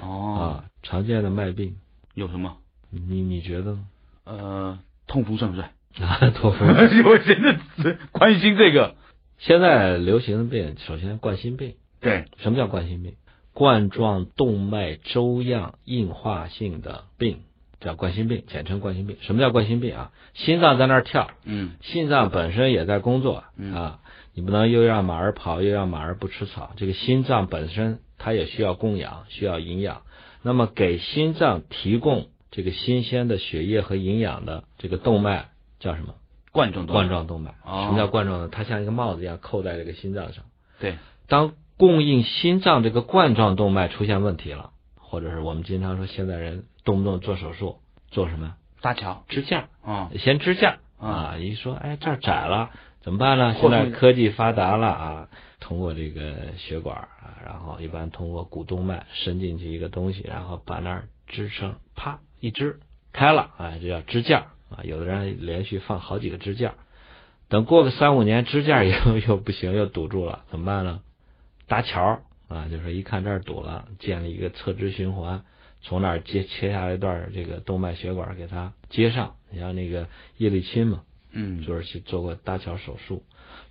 [0.00, 0.70] 哦，啊。
[0.82, 1.76] 常见的脉病，
[2.14, 2.56] 有什么？
[2.90, 3.86] 你你觉得呢？
[4.24, 4.78] 呃，
[5.10, 5.70] 痛风算不算？
[6.08, 6.68] 啊，痛风。
[7.04, 8.94] 我真的只关心这个。
[9.38, 11.74] 现在流行的病，首先冠心病。
[12.00, 13.14] 对，什么叫冠心病？
[13.52, 17.40] 冠状动脉粥样硬化性的病
[17.80, 19.16] 叫冠心病，简称冠心病。
[19.20, 20.12] 什么叫冠心病啊？
[20.34, 23.98] 心脏在那儿跳，嗯心脏本身也在工作嗯啊，
[24.32, 26.70] 你不能又让马儿跑，又让马儿不吃草。
[26.76, 30.02] 这个心脏本身它也需要供氧，需要营养。
[30.42, 36.14] 那么给心脏提供这个新鲜的血液和营养的这个动脉叫什么？
[36.52, 37.54] 冠状动脉冠状动脉。
[37.64, 38.48] 哦什么叫冠状呢？
[38.50, 40.44] 它像一个帽子一样扣在这个心脏上。
[40.80, 40.96] 对，
[41.28, 47.78] 当供应心脏这个冠状动脉出现问题了，或者是我们经常说现在人动不动做手术，
[48.10, 48.56] 做什么？
[48.80, 51.36] 搭桥支架，啊，先支架啊啊！
[51.38, 52.70] 一说哎这儿窄了，
[53.02, 53.54] 怎么办呢？
[53.60, 55.28] 现在科技发达了啊，
[55.60, 62.80] 通过这个血管啊，然后一般通过股动脉伸进去一个东西，然后把那儿支撑，啪一支
[63.12, 64.82] 开了，啊，这叫支架啊。
[64.82, 66.74] 有的人连续放好几个支架，
[67.48, 71.00] 等过个三五年，支架 又又不行，又堵住了，怎么办呢？
[71.68, 75.44] 搭桥啊，就是一看这儿堵了，建立一个侧支循环，
[75.82, 79.36] 从那儿接切下来一段这个动脉血管给它接上。
[79.50, 83.22] 你像那个叶利钦嘛，嗯，就是去做过搭桥手术，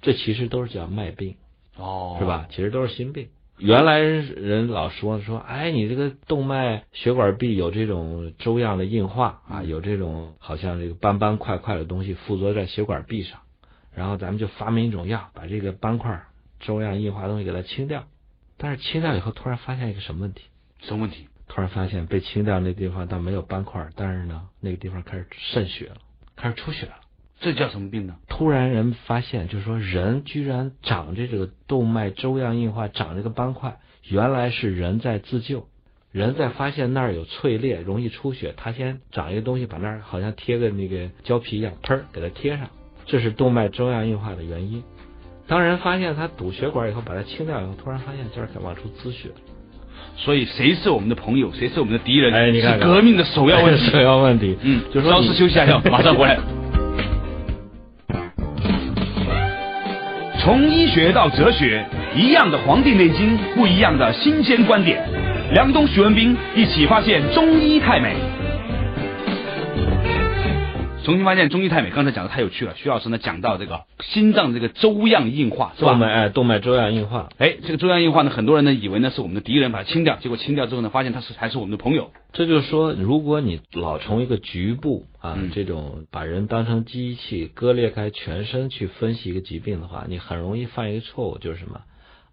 [0.01, 1.35] 这其实都是叫脉病，
[1.75, 2.25] 哦，是？
[2.25, 2.47] 吧？
[2.49, 3.29] 其实都是心病。
[3.59, 13.41] 原来人老说说，哎，你这个动脉血管壁有这种粥样的硬化啊，有这种好像这个斑斑块块的东西附着在血管壁上，
[13.93, 16.23] 然后咱们就发明一种药，把这个斑块
[16.61, 18.05] 粥样硬化的东西给它清掉。
[18.57, 20.43] 但是清掉以后，突然发现一个什么问题？
[20.79, 21.27] 什么问题？
[21.49, 25.97] 突然发现被清掉那地方倒没有斑块，但是呢，那个地方开始渗血了，
[26.35, 26.93] 开始出血了。
[27.41, 28.15] 这叫什么病呢？
[28.27, 33.77] 突然人发现，就是说人居然长这个动脉粥样硬化，长这个斑块，
[34.09, 35.65] 原来是人在自救。
[36.11, 42.67] 人在发现那儿有脆裂，容易出血，他先长一个东西，把那儿好像贴个那个胶皮一样，砰儿给它贴上，
[43.05, 44.83] 这是动脉粥样硬化的原因。
[45.47, 49.29] 当人发现它堵血管以后，把它清掉以后，突然发现这儿往出滋血。
[50.17, 52.33] 所以谁是我们的朋友，谁是我们的敌人？
[52.33, 53.85] 哎你看看是革命的首要问题。
[53.91, 56.58] 首要问题，嗯，就说你稍事休息一下，马上回来。
[60.49, 61.85] 从医学到哲学，
[62.15, 64.99] 一样的《黄帝内经》，不一样的新鲜观点。
[65.53, 68.15] 梁东、徐文斌一起发现中医太美。
[71.05, 72.75] 重新发现中医太美，刚才讲的太有趣了。
[72.75, 75.91] 徐老师呢讲到这个心脏这个粥样硬化，是吧？
[75.91, 82.11] 动脉哎动脉粥样硬化，哎，这个粥样硬化呢，很多人呢以为呢是我们的敌人，把它清掉，结果清掉之后呢，发现它是还是我们的朋友。
[82.33, 91.81] 这就是说，如果你老从一个局部啊、嗯这种把人当成机器割裂开全身去分析一个疾病的话，你很容易犯一个错误，就是什么，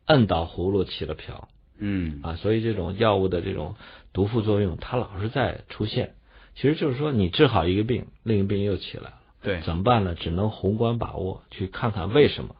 [0.06, 1.48] 摁倒葫芦起了瓢
[1.78, 2.34] 嗯啊。
[2.34, 3.76] 所以这种药物的这种
[4.12, 6.10] 毒副作用，它老是在出现。
[6.56, 10.14] 其实就是说，你治好一个病，另一个病又起来了，对，怎么办呢？
[10.14, 12.56] 只能宏观把握，去看看为什么。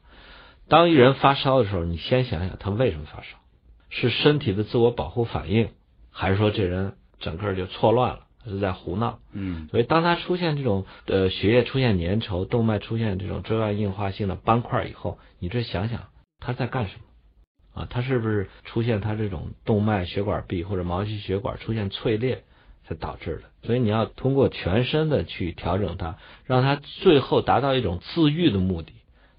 [0.69, 3.39] 当一人发烧的时候，你先想想他为什么发烧，
[3.89, 5.71] 是身体的自我保护反应，
[6.11, 9.19] 还是说这人整个就错乱了，是在胡闹？
[9.33, 17.81] 嗯所以当他出现这种呃血液出现粘稠，动脉出现这种粥样硬化性的斑块以后，你这想想他在干什么？
[17.83, 22.45] 啊，他是不是出现他这种动脉血管壁或者毛细血管出现脆裂
[22.87, 23.43] 才导致的？
[23.67, 28.93] 所以你要通过全身的去调整它，让它最后达到一种自愈的目的，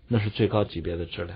[0.08, 1.36] 那是最高级别的治疗。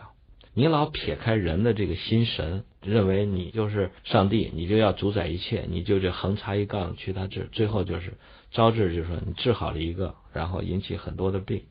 [0.53, 8.15] 你老撇开人的这个心神，认为你就是上帝，你就要主宰一切，你就这横插一杠去他治，最后就是
[8.51, 11.63] 招致，就是说你治好了一个，然后引起很多的病。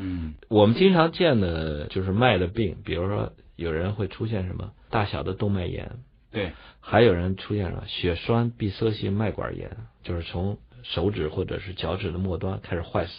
[0.00, 5.96] 嗯我们经常见的就是脉的病，比如说有人会出现什么大小的动脉炎，
[6.30, 13.12] 对，还有人出现什么血栓闭塞性脉管炎，就是从手指或者是脚趾的末端开始坏死，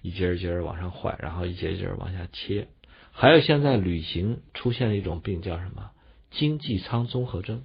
[0.00, 2.68] 一节儿一节儿往上坏，然后一节一节儿往下切。
[3.10, 5.90] 还有现在旅行出现了一种病叫什么？
[6.30, 7.64] 经济舱综合征，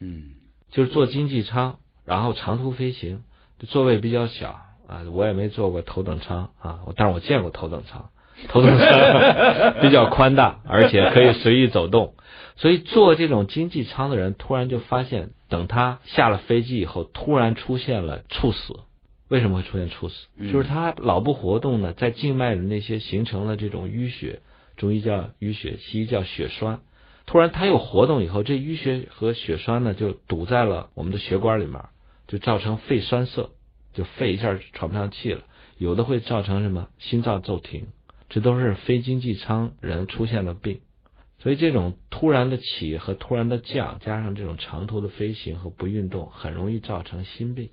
[0.00, 0.34] 嗯。
[0.70, 3.22] 就是坐经济舱，然后长途飞行，
[3.68, 8.10] 座位比较小啊，我也没坐过头等舱啊，我但是我见过头等舱，
[8.46, 12.14] 头等舱比较宽大，而且可以随意走动，
[12.56, 18.80] 所以坐这种经济舱的人突然就发现，等他下了飞机以后，突然出现了猝死。
[19.28, 20.14] 为什么会出现猝死？
[20.38, 24.40] 嗯就是他脑部活动呢，在静脉的那些形成了这种淤血，
[24.76, 26.80] 中医叫淤血，西医叫血栓。
[27.26, 31.82] 突然他又活动以后，这淤血和血栓呢就堵在了我们的血管里面，
[32.26, 33.50] 就造成肺栓塞，
[33.92, 35.42] 就肺一下喘不上气了。
[35.76, 37.88] 有的会造成什么心脏骤停，
[38.28, 40.80] 这都是非经济舱人出现了病。
[41.40, 47.70] 所以这种突然的起和突然的降，加上这种长途的飞行和不运动，很容易造成心病。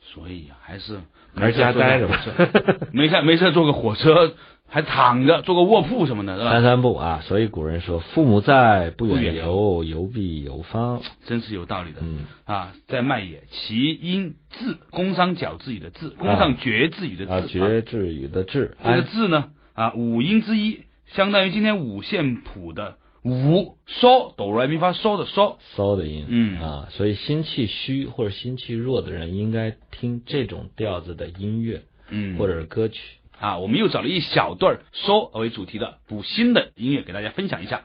[0.00, 1.00] 所以还是
[1.34, 2.22] 还是家待着吧
[2.92, 4.34] 没事没事坐个火车，
[4.66, 6.50] 还躺着坐个卧铺什么的，是吧？
[6.50, 11.02] 三三步啊，所以古人说：“父母在，不不远远游，游必有方。
[11.26, 12.00] 真是有道理”的。
[12.02, 17.32] 嗯，啊，在麦野，其音字，工商角字语的字，工上绝字语的字。
[17.32, 25.58] 啊，绝志语的字，这个字呢，啊，五音之一，相当于今天五线谱的五嗦哆来咪发嗦的嗦。
[25.76, 32.98] 嗦的音，嗯啊，所以心气虚或者心气弱的人应该听这种调子的音乐嗯，或者是歌曲。
[33.38, 37.84] 啊，我们又找了一小段嗦为主题的补心的音乐给大家分享一下。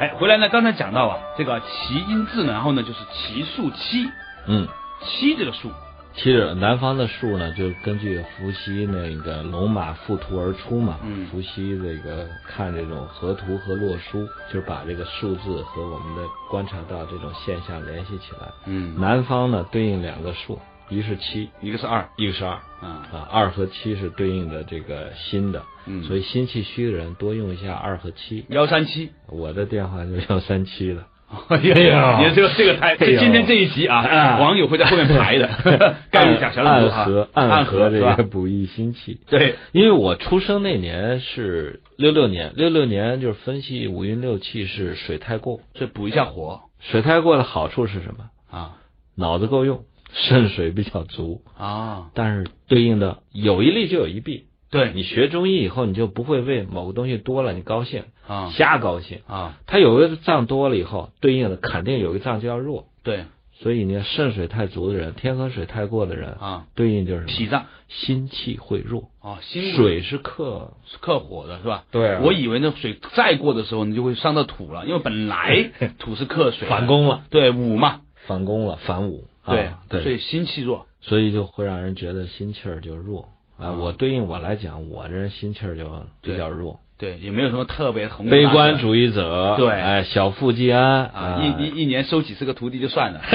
[0.00, 4.08] 哎，回来呢，刚才讲到啊，这个奇音字呢，然后呢就是奇数七，
[4.46, 4.66] 嗯，
[5.02, 5.70] 七这个数，
[6.14, 11.26] 其实南方的数呢，就根据伏羲那个龙马附图而出嘛，嗯。
[11.26, 18.48] 伏羲这个看这种河图和洛书，就是把这个数字和我们的观察到这种现象联系起来。
[18.64, 18.98] 嗯。
[18.98, 20.58] 南方呢对应两个数，
[20.88, 22.52] 一个是七，一个是二，一个是二。
[22.80, 26.02] 啊，啊，二和七是对应的这个新的，嗯。
[26.04, 28.44] 所以心气虚的人多用一下二和七。
[28.48, 29.10] 幺三七。
[29.28, 31.06] 我的电话就幺三七了，
[31.48, 33.20] 哎呀，你看这个这个台，哎呦。
[33.20, 34.38] 今天这一集啊，啊。
[34.40, 35.48] 网友会在后面排的，
[36.10, 39.20] 概率小小很多暗啊合暗暗合这个补益心气。
[39.28, 46.60] 对，因为我出生那年是六六年，六六年就是分析五运六气是水太过，所以补一下火。
[46.80, 48.30] 水太过的好处是什么？
[48.50, 48.76] 啊。
[49.16, 54.46] 脑子够用，肾水比较足，啊，但是对应的有一利就有一弊。
[54.70, 54.92] 对。
[54.94, 58.50] 你学中医以后，你就不会为某个东西多了你高兴，啊。
[58.52, 59.20] 瞎高兴。
[59.26, 63.24] 啊，它有个脏多了以后，对应的肯定有一个脏就要弱，对。
[63.62, 67.66] 所以你肾水太足的人，天河水太过的人，啊，对应就是脾脏。
[67.88, 69.10] 心气会弱。
[69.20, 71.84] 啊，心水是克，是克火的是吧？
[71.90, 72.20] 对啊。
[72.24, 79.24] 我以为那水再过的时候，你就会伤到土了，因为本来 土是克水，反攻了，对五嘛，反攻了，反五。
[79.44, 83.28] 对啊、对，所以心气弱，所以就会让人觉得心气儿就弱
[83.60, 83.66] 啊。
[83.68, 85.84] 啊我对应我来讲，我这人心气儿就
[86.22, 93.20] 比较弱，对，也没有什么特别宏悲观主义者，对哎，小富即安啊，一一一年收几十个徒弟就算了。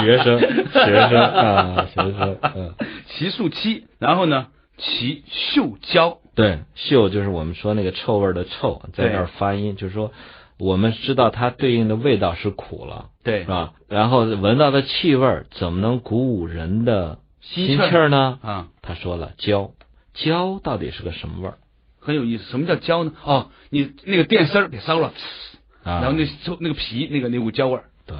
[0.00, 2.74] 学生学生啊，学生，嗯，
[3.08, 4.46] 其数七，然后呢，
[4.78, 10.12] 其嗅焦，对，嗅就是我们说那个臭味儿的臭，在那儿发音，就是说
[10.58, 13.72] 我们知道它对应的味道是苦了，对是吧？
[13.88, 17.18] 然后闻到的气味怎么能鼓舞人的
[17.54, 18.38] 心心气儿呢？
[18.42, 19.72] 啊，他说了，焦，
[20.14, 21.58] 焦到底是个什么味儿？
[22.00, 22.44] 很有意思。
[22.50, 23.12] 什么叫焦呢？
[23.24, 25.12] 哦，你那个电丝儿给烧了，
[25.82, 28.16] 啊然后那臭那个皮那个那股焦味儿，对，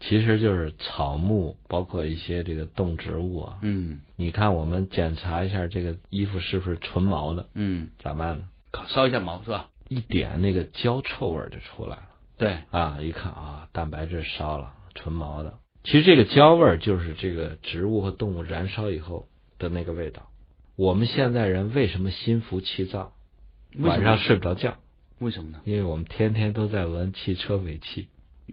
[0.00, 3.58] 其实就是草木，包括一些这个动植物啊。
[3.62, 8.44] 嗯你看，我们检查一下这个衣服是不是纯毛的，嗯，咋办呢？
[8.70, 9.68] 烤烧一下毛是吧？
[9.88, 12.02] 一点那个焦臭味儿就出来了
[12.38, 12.98] 对，啊！
[13.00, 15.52] 一看啊，蛋白质烧了，纯毛的。
[15.82, 19.28] 其实这个焦味儿就是这个植物和动物燃烧以后
[19.58, 20.28] 的那个味道。
[20.76, 23.12] 我们现在人为什么心浮气躁，
[23.78, 24.76] 晚上睡不着觉？
[25.18, 25.60] 为什么呢？
[25.64, 28.08] 因为我们天天都在闻汽车尾气。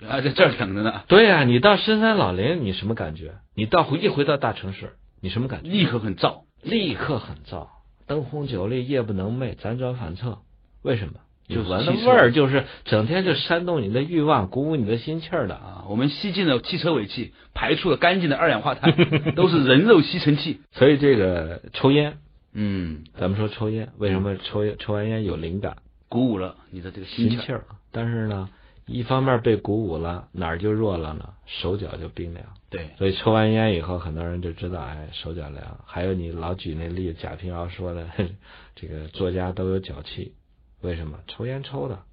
[0.08, 3.36] 啊，在这儿等着呢，对呀、你到深山老林，你什么感觉？
[3.56, 5.70] 你到回一回到大城市，你什么感觉？
[5.70, 6.44] 立刻很燥。
[6.62, 7.68] 立刻很燥，
[8.08, 10.40] 灯红酒绿，夜不能寐，辗转反侧。
[10.82, 11.14] 为什么？
[11.48, 15.56] 就闻的味儿就是整天就煽动你的欲望，鼓舞你的心气儿的。
[15.56, 18.94] 啊，我们吸进了汽车尾气，排出了干净的二氧化碳，
[19.36, 20.60] 都是人肉吸尘器。
[20.74, 22.18] 所以这个抽烟，
[22.54, 25.78] 嗯，咱们说抽烟，为什么抽烟抽完烟有灵感、
[26.10, 27.38] 鼓舞了你的这个心气儿。
[27.38, 27.64] 心气儿？
[27.92, 28.50] 但是呢，
[28.86, 31.30] 一方面被鼓舞了，哪儿就弱了呢？
[31.46, 32.46] 手脚就冰凉。
[32.70, 35.80] 对，所以抽完烟以后，很多人就知道，哎，手脚凉。
[35.86, 38.06] 还有你老举那例，贾平凹说的，
[38.76, 40.34] 这个作家都有脚气，
[40.82, 41.20] 为什么？
[41.28, 42.04] 抽烟抽的。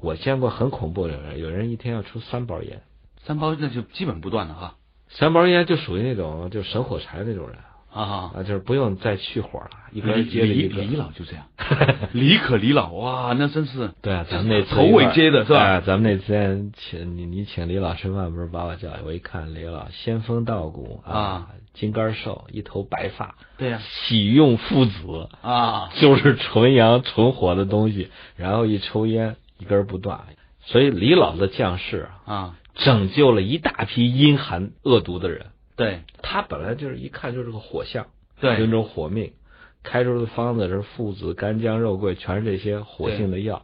[0.00, 2.82] 我见过很恐怖的人，有人一天要抽三包烟，
[3.22, 4.76] 三包那就基本不断的哈。
[5.08, 7.58] 三包烟就属于那种就省火柴那种人
[8.02, 10.82] 啊，啊，就是不用再去火了，一李根接着一个。
[10.82, 10.96] 李。
[10.96, 11.46] 老就这样，
[12.12, 13.90] 李可李老哇，那真是。
[14.02, 15.60] 对啊，咱们那次头尾接的是吧？
[15.60, 23.80] 哎咱们那天请你你请李老吃饭，不是把我叫来，我一看李老仙风道骨啊，金刚瘦，一头白发，对呀。
[23.82, 30.20] 喜用父子，啊， 就是纯阳纯火的东西，然后一抽烟一根不断，
[30.62, 35.46] 所以李老的将士啊，啊，拯救了一大批阴寒恶毒的人。
[35.76, 36.00] 对。
[36.22, 38.06] 他本来就是一看就是个火象，
[38.40, 38.58] 对。
[38.58, 39.32] 有一种火命，
[39.82, 43.62] 开出的方子是附子、干姜、肉桂，全是这些火性的药，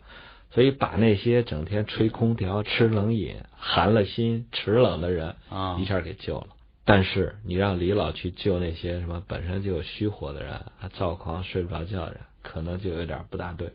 [0.51, 5.79] 所以把那些整天吹空调、吃冷饮、寒了心、齿冷的人啊。
[5.81, 6.49] 一下给救了。
[6.85, 13.73] 但是你让李老去救那些什么本身就有虚火的人、还躁狂睡不着觉的人，可能就有点不大对。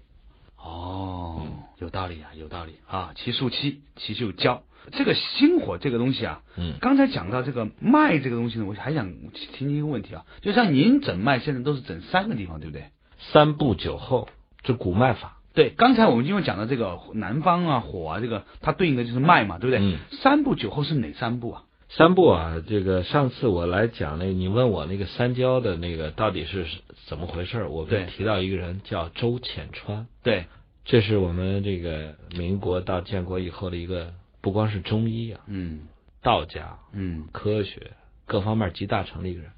[0.67, 1.47] 哦，
[1.79, 3.13] 有道理啊，有道理啊。
[3.15, 12.85] 其数七，其数交，这个心火这个东西啊，嗯刚才讲到这个脉这个东西呢，我还想提您一个问题啊，就像您诊脉现在都是诊三个地方，对不对？
[13.31, 14.27] 三步九候，
[14.63, 15.37] 这古脉法。
[15.53, 19.79] 对，刚才我们因为讲到这个南方啊、火啊，这个它对应的就是脉嘛，对不对？
[19.81, 21.63] 嗯三步九候是哪三步啊？
[21.89, 26.67] 三步啊，这个上次我来讲那，你问我那个三焦的那个到底是
[27.07, 30.45] 怎么回事，我提到一个人叫周浅川，对，
[30.87, 35.81] 这是我们这个民国到建国以后的一个，不光是中医啊，嗯
[36.21, 37.91] 道家、嗯科学
[38.25, 39.51] 各方面集大成的一个人。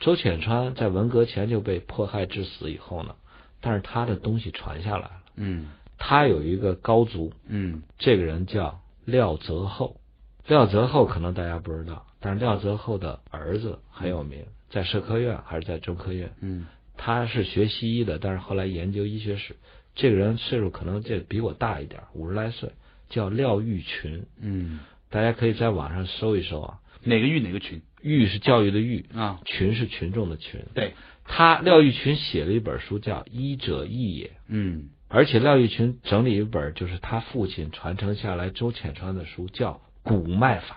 [0.00, 3.14] 周浅川在文革前就被迫害致死以后呢，
[3.60, 5.68] 但是他的东西传下来了，嗯
[5.98, 10.00] 他有一个高足，嗯这个人叫廖泽厚。
[10.48, 16.66] 廖泽厚可能大家不知道，但是廖泽厚的儿子很有名，在社科院还是在中科院，嗯
[16.96, 19.54] 他是学西医的，但是后来研究医学史。
[19.94, 22.70] 这个人岁数可能这比我大一点，五十来岁，
[23.08, 24.26] 叫廖玉群。
[24.40, 24.80] 嗯，
[25.10, 26.78] 大家可以在网上搜一搜啊。
[27.04, 29.40] 哪个玉哪个群玉是教育的玉，啊？
[29.44, 30.60] 群是群众的群。
[30.74, 40.74] 对，他廖玉群写了一本书叫《医者义也》，嗯而且廖玉群整理一本就是他父亲传承下来周浅川的书，叫《古脉法》。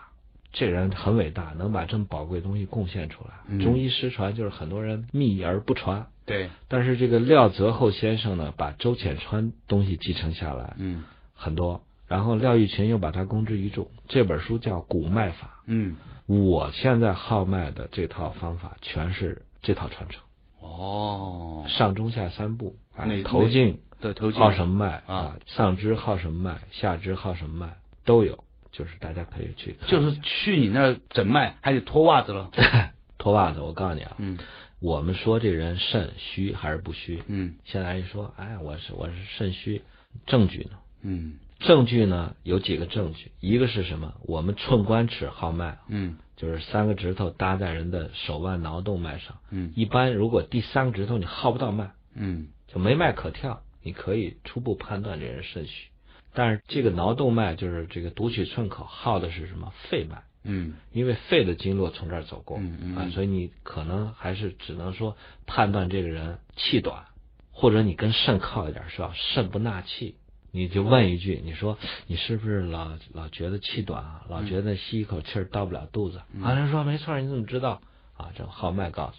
[0.51, 3.29] 这人很伟大，能把这么宝贵的东西贡献出来。
[3.47, 11.03] 嗯中医失传就是很多人秘而不传，对，但是这个廖泽厚先生呢，把周浅川东西继承下来嗯。
[11.37, 13.89] 很多，然后廖玉群又把它公之于众。
[14.07, 15.59] 这本书叫《古脉法。
[15.65, 15.97] 嗯，》，
[16.33, 20.21] 我现在号脉的这套方法全是这套传承，
[20.61, 22.77] 哦，上中下三步
[23.25, 25.13] 头颈对，头颈号什么脉啊。
[25.13, 32.49] 啊，上肢号什么脉，下肢号什么脉都有，就是大家可以去就是去你那儿诊脉还得脱袜子了。
[33.17, 33.59] 脱袜子。
[33.59, 34.37] 我告诉你啊，嗯
[34.85, 37.23] 我们说这人肾虚还是不虚？
[37.25, 39.81] 嗯现在一说，哎，我是我是肾虚，
[40.27, 40.77] 证据呢？
[41.01, 44.13] 嗯证据呢有几个证据，一个是什么？
[44.27, 49.39] 我们寸关尺号脉，嗯就是三个指头搭在人的手腕桡动脉上。
[49.49, 55.87] 嗯一般如果第三个指头你号不到脉，嗯就没脉可跳，你可以初步判断这人肾虚。
[56.35, 59.73] 但是这个桡动脉就是这个读取寸口号的是什么？
[59.89, 67.05] 肺脉，嗯因为肺的经络从这儿走过，嗯嗯嗯，啊所以你可能还是只能说判断这个人气短，
[67.51, 69.11] 或者你跟肾靠一点，是吧？
[69.15, 70.15] 肾不纳气，
[70.51, 71.77] 你就问一句，你说
[72.07, 74.25] 你是不是老老觉得气短啊？
[74.29, 76.21] 老觉得吸一口气儿到不了肚子？
[76.33, 77.81] 嗯啊，人说没错，你怎么知道？
[78.15, 79.15] 啊，这号脉告诉。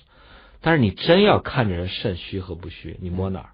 [0.63, 3.51] 但是你真要看着人肾虚和不虚，你摸哪儿？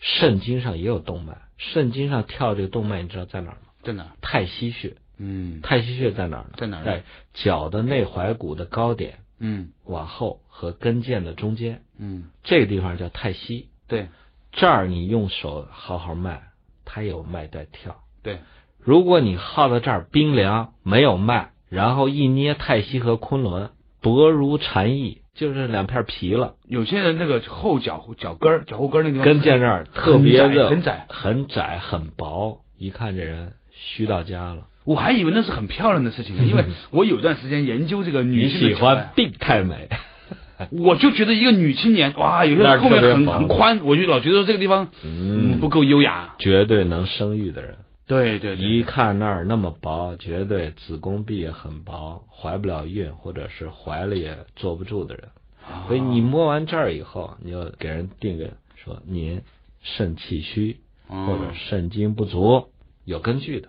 [0.00, 3.68] 肾经上也有动脉，肾经上跳这个动脉，你知道在哪儿吗？
[3.82, 4.10] 在哪儿？
[4.20, 4.96] 太溪穴。
[5.22, 6.50] 嗯太溪穴在哪儿呢？
[6.56, 7.02] 在哪儿在
[7.34, 13.68] 脚的内踝骨的高点嗯往后和跟腱的中间，嗯，这个地方叫太溪。
[13.86, 14.08] 对
[14.52, 16.42] 这儿你用手好好脉，
[16.84, 18.02] 它有脉在跳。
[18.22, 18.38] 对，
[18.78, 26.54] 如果你耗到这儿冰凉没有脉，然后一捏太溪和昆仑，薄如蝉翼，就是两片皮了。
[26.66, 34.66] 有些人那个后脚脚跟儿、脚后跟儿那地方跟腱这儿特别的很窄，很窄很薄，一看这人虚到家了。
[34.84, 39.88] 我还以为那是很漂亮的事情呢，因为我有段时间研究这个女性的脚踝欢病态美，
[40.70, 45.58] 我就觉得一个女青年，哇，有些后面很很宽，我就老觉得这个地方嗯。
[45.60, 46.34] 不够优雅。
[46.38, 47.76] 绝对能生育的人，
[48.06, 55.28] 对对对，一看那儿那么薄，绝对子宫壁也很薄，怀不了孕，或者是怀了也坐不住的人。
[55.68, 55.84] 啊。
[55.88, 58.50] 所以你摸完这儿以后，你就给人定个
[58.82, 59.42] 说您
[59.82, 60.78] 肾气虚
[61.10, 61.26] 嗯。
[61.26, 62.68] 或者肾精不足，
[63.04, 63.68] 有根据的。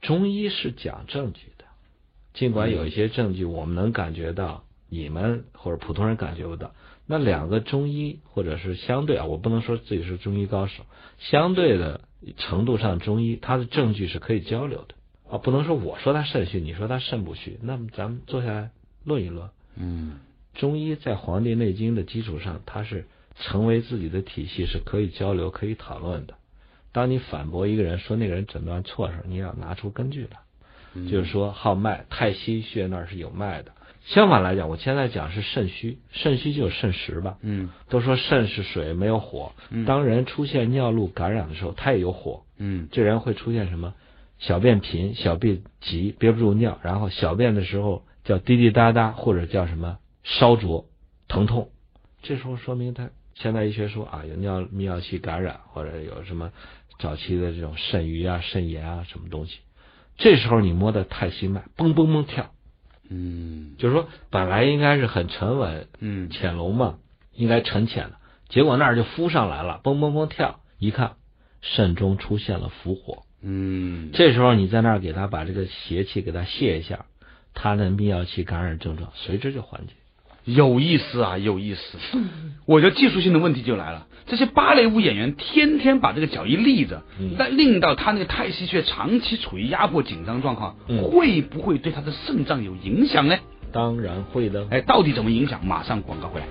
[0.00, 1.64] 中医是讲证据的，
[2.34, 6.72] 尽管有一些证据我们能感觉到，你们或者普通人感觉不到。
[7.06, 10.84] 那两个中医或者是相对啊，我不能说自己是中医高手，
[11.18, 12.02] 相对的
[12.36, 14.94] 程度上，中医它的证据是可以交流的
[15.28, 18.70] 啊，不能说我说他肾虚，你说他肾不虚，那么咱们坐下来
[19.04, 19.50] 论一论。
[19.76, 20.18] 嗯
[20.54, 26.34] 中医在《黄帝内经》的基础上，它是成为自己的体系，是可以交流、可以讨论的。
[26.92, 30.38] 当你反驳一个人说那个人诊断错的时候，你要拿出根据来，
[30.94, 33.72] 嗯就是说号脉，太溪穴那儿是有脉的。
[34.06, 37.36] 相反来讲，我现在讲是肾虚，肾虚就有肾实吧。
[37.42, 39.52] 嗯都说肾是水，没有火。
[39.70, 42.42] 嗯当人出现尿路感染的时候，他也有火。
[42.56, 43.94] 嗯这人会出现什么？
[44.38, 50.86] 小便频、小便急，憋不住尿，然后小便的时候叫滴滴答答，或者叫什么烧灼、
[51.28, 51.68] 疼痛。
[52.22, 56.52] 这时候说明他现代医学说啊，有尿泌尿系感染，或者有什么
[57.00, 59.58] 早期的这种肾盂啊、肾炎啊什么东西。
[60.16, 62.52] 这时候你摸的太心脉，嘣嘣嘣跳，
[63.08, 66.98] 嗯就是说本来应该是很沉稳、嗯潜龙嘛，
[67.34, 68.16] 应该沉潜的，
[68.48, 71.16] 结果那儿就浮上来了，嘣嘣嘣跳，一看
[71.62, 73.22] 肾中出现了伏火。
[73.42, 77.06] 嗯，这时候你在那儿给他把这个邪气给他泄一下，
[77.54, 79.94] 他的泌尿系感染症状随之就缓解。
[80.44, 81.98] 有意思啊，有意思。
[82.66, 93.36] 我觉得技术性的问题就来了，这些芭蕾舞演员天天把这个脚一立着，嗯但令到他那个太溪穴长期处于压迫紧张状况，嗯会不会对他的肾脏有影响呢？
[93.72, 94.66] 当然会的。
[94.70, 95.64] 哎，到底怎么影响？
[95.64, 96.46] 马上广告回来。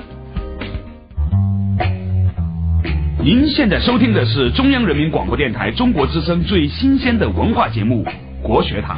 [3.22, 8.06] 您现在收听的是中央人民广播电台中国之声最新鲜的文化节目
[8.42, 8.98] 《国学堂》，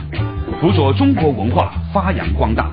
[0.59, 2.71] 辅佐中国文化发扬光大。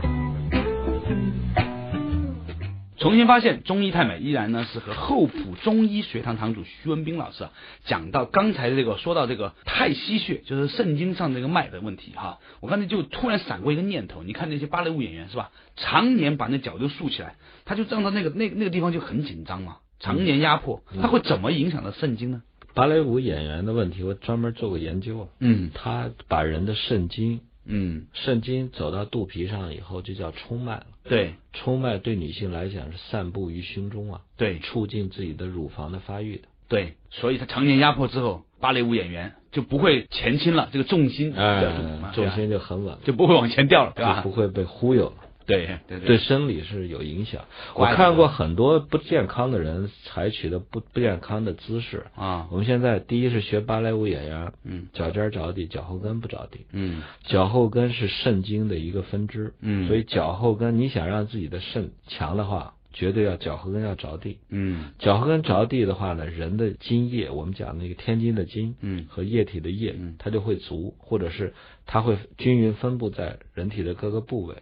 [2.98, 7.52] 重新发现中医太美，依然呢是和厚朴中医学堂堂主徐文斌老师啊
[7.84, 12.40] 讲到刚才这个说到这个太溪穴，就是肾经上这个脉的问题哈。
[12.60, 22.42] 我刚才就突然闪过一个念头，你看那些芭蕾舞演员是吧，常年把那脚都竖起来，他就让到那个那那个地方就很紧张嘛，常年压迫，他会怎么影响到肾经呢？
[22.74, 25.20] 芭蕾舞演员的问题，我专门做过研究。
[25.20, 27.40] 啊嗯他把人的肾经，
[27.70, 30.86] 嗯，肾经走到肚皮上以后，就叫冲脉了。
[31.04, 36.42] 对冲脉对女性来讲是散布于胸中啊，对促进自己的乳房的发育的。
[36.68, 41.34] 对，所以她常年压迫之后，芭蕾舞演员就不会前倾了，这个重心
[42.14, 44.34] 重心就很稳了，就不会往前掉了，对吧就不？
[44.34, 45.14] 会被忽悠了。
[45.48, 47.46] 对对对生理是有影响。
[47.74, 52.04] 我看过很多不健康的人采取的不不健康的姿势。
[52.14, 56.66] 啊，我们现在第一是学芭蕾舞演员，嗯脚尖着地，脚后跟不着地。
[56.72, 64.36] 嗯脚后跟是肾经的一个分支，嗯所以脚后跟你想让自己的肾强的话，绝对要脚后跟要着地。
[64.50, 71.54] 嗯脚后跟着地的话呢，人的津液，我们讲那个天津的津，嗯和液体的液嗯，它就会足，或者是
[71.86, 74.56] 它会均匀分布在人体的各个部位。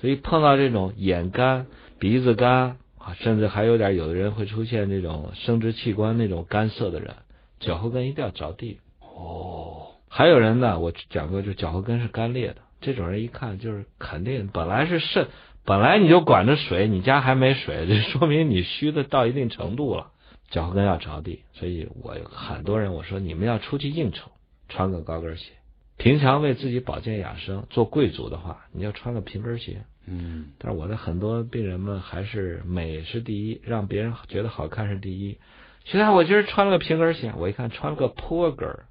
[0.00, 1.66] 所以碰到这种眼干、
[1.98, 7.14] 鼻子干啊，甚至还有点有的人会出现这种生殖器官那种干涩的人，
[7.58, 8.78] 脚后跟一定要着地。
[9.00, 15.28] 哦，还有人呢，我讲过，就脚后跟是干裂的，这种人一看就是肯定本来是肾，
[15.64, 20.12] 本来你就管着水，你家还没水，这说明你虚的到一定程度了，
[20.50, 21.40] 脚后跟要着地。
[21.52, 24.30] 所以我有很多人我说你们要出去应酬，
[24.68, 25.52] 穿个高跟鞋。
[25.98, 29.82] 平常为自己保健养生，做贵族的话，你要穿个平跟鞋。
[30.10, 35.38] 嗯但是我的很多病人们还是美是第一，让别人觉得好看是第一。
[35.84, 38.84] 徐大，我今儿穿了个平跟鞋，我一看穿了个坡跟儿，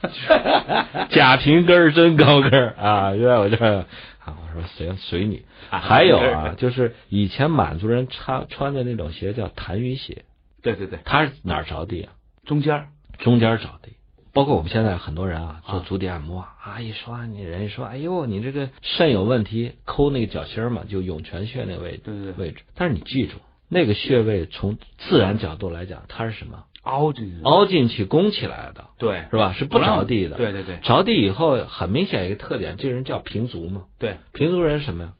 [1.10, 3.14] 假平跟儿真高跟儿啊！
[3.14, 3.56] 原来我这
[4.24, 5.44] 啊，我说随随你。
[5.68, 10.24] 还有啊，就是以前满族人穿穿的那种鞋叫弹盂鞋，
[10.62, 12.12] 对对对，它是哪儿着地啊？
[12.44, 13.92] 中间儿中间着地。
[14.32, 22.62] 包括我们现在很多人啊，做啊足底按摩啊，一说你人一说，哎呦，你这个肾有问题，抠那个脚心嘛，就涌泉穴那个位置对对对，位置。
[22.74, 23.36] 但是你记住，
[23.68, 26.64] 那个穴位从自然角度来讲，它是什么？
[26.82, 29.52] 凹进去，凹进去拱起来的，对是吧？
[29.52, 30.36] 是不着地的。
[30.36, 33.82] 对对对着地以后，很明显一个特点，这人叫平足嘛。
[33.98, 35.12] 对，平足人是什么呀？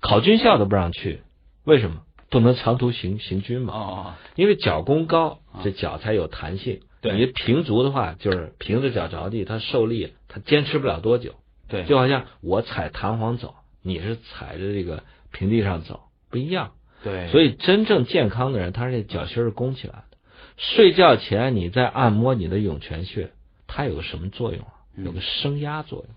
[0.00, 1.22] 考军校都不让去，
[1.64, 2.02] 为什么？
[2.30, 3.74] 不能长途行行军嘛。
[3.74, 6.80] 哦哦因为脚弓高啊，这脚才有弹性。
[7.02, 11.34] 对你平足的话，就是平着脚着地，它受力，它坚持不了多久。
[11.68, 16.72] 对，就好像我踩弹簧走，你是踩着这个平地上走，不一样。
[17.02, 20.16] 对，所以真正健康的人，他是脚心是弓起来的。
[20.56, 23.32] 睡觉前你在按摩你的涌泉穴，
[23.66, 24.72] 它有个什么作用啊？
[24.94, 26.14] 嗯有个升压作用，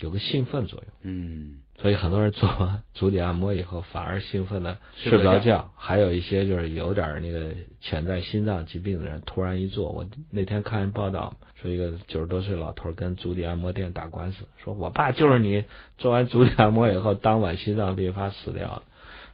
[0.00, 0.92] 有个兴奋作用。
[1.02, 5.70] 嗯所以很多人做完足底按摩以后，反而兴奋的睡不着觉。
[5.76, 7.50] 还有一些就是有点那个
[7.80, 15.64] 潜在心脏疾病的人，突然一做，我那天看一报道，说一个九十多岁老头跟足底按摩店打官司，说我爸就是你
[15.98, 18.82] 做完足底按摩以后，当晚心脏病发死掉了。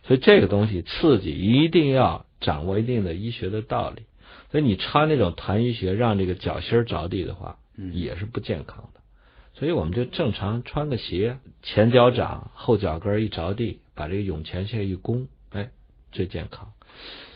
[0.03, 4.03] 所以这个东西刺激一定要掌握一定的医学的道理。
[4.51, 8.91] 所以你穿那种痰盂穴让这个脚心着地的话，嗯也是不健康的。
[9.63, 15.71] 所以我们就正常穿个鞋，前脚掌、后脚跟一着地，把这个涌泉穴一弓，哎，
[16.11, 16.73] 最健康。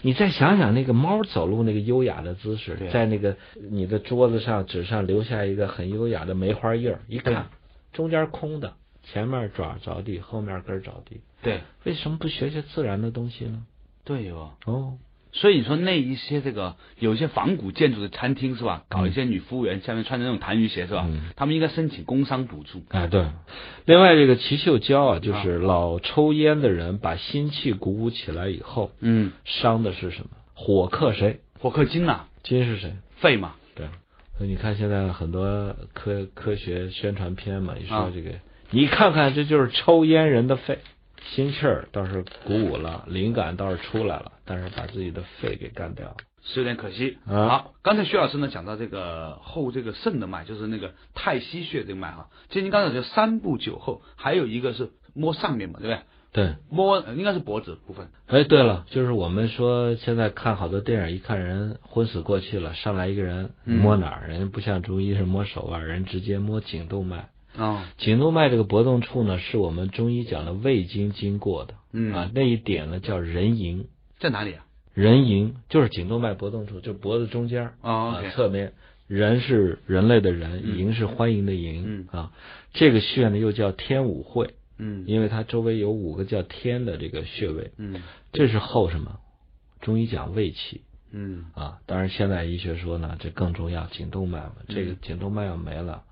[0.02, 3.36] 你再想想那个猫走路那个优雅的姿势，在那个
[3.70, 7.46] 你的桌子上纸上留下一个很优雅的梅花印儿，一看
[7.92, 8.74] 中间空的，
[9.04, 13.64] 前面爪着地，后面跟着地，对为什么不学学自然的东西呢？
[14.02, 14.50] 对哦。
[14.64, 14.98] 哦，
[15.36, 18.84] 所以你说那一些这个有一些仿古建筑的餐厅是吧？
[18.88, 21.04] 搞一些女服务员下面穿着那种痰盂鞋是吧？
[21.06, 22.82] 嗯他们应该申请工伤补助。
[22.88, 23.26] 哎，对。
[23.84, 30.30] 另外，这个齐秀娇啊，就是老抽烟的人把心气鼓舞起来以后，嗯，伤的是什么？
[30.54, 31.40] 火克谁？
[31.60, 32.94] 火克金呐，金是谁？
[33.16, 33.54] 肺嘛。
[33.74, 33.86] 对。
[34.38, 38.30] 所以你看，现在很多科科学宣传片嘛，一说啊这个，
[38.70, 40.78] 你看看，这就是抽烟人的肺，
[41.34, 46.16] 心气儿倒是鼓舞了，灵感倒是出来了，但是把自己的肺给干掉了。
[46.42, 47.18] 是有点可惜。
[47.26, 52.28] 啊好，刚才徐老师呢讲到这个后这个肾的脉，就是那个太溪穴这个脉哈。
[52.48, 56.00] 其实您刚才说三步九后，还有一个是摸上面嘛，对不对？
[56.32, 56.54] 对。
[56.70, 58.08] 摸呃应该是脖子部分。
[58.26, 64.28] 哎，对了，就是我们说现在看好多电影，一看人昏死过去了，上来一个人嗯摸哪儿？
[64.28, 67.28] 人家不像中医是摸手腕，人直接摸颈动脉。
[67.58, 72.12] 哦，颈动脉这个搏动处呢，是我们中医讲的胃经经过的，嗯。
[72.14, 73.86] 啊，那一点呢叫人迎，
[74.18, 74.64] 在哪里啊？
[74.94, 78.72] 人迎就是颈动脉搏动处，就脖子中间啊侧面。
[79.06, 80.78] 人是人类的人，嗯。
[80.78, 82.08] 迎是欢迎的迎，嗯。
[82.10, 82.32] 啊，
[82.72, 85.04] 这个穴呢又叫天五会，嗯。
[85.06, 88.02] 因为它周围有五个叫天的这个穴位，嗯。
[88.32, 89.18] 这是后什么？
[89.80, 90.80] 中医讲胃气
[91.12, 91.44] 嗯。
[91.54, 96.02] 啊，当然现代医学说呢，这更重要，颈动脉嘛，这个嗯颈动脉要没了，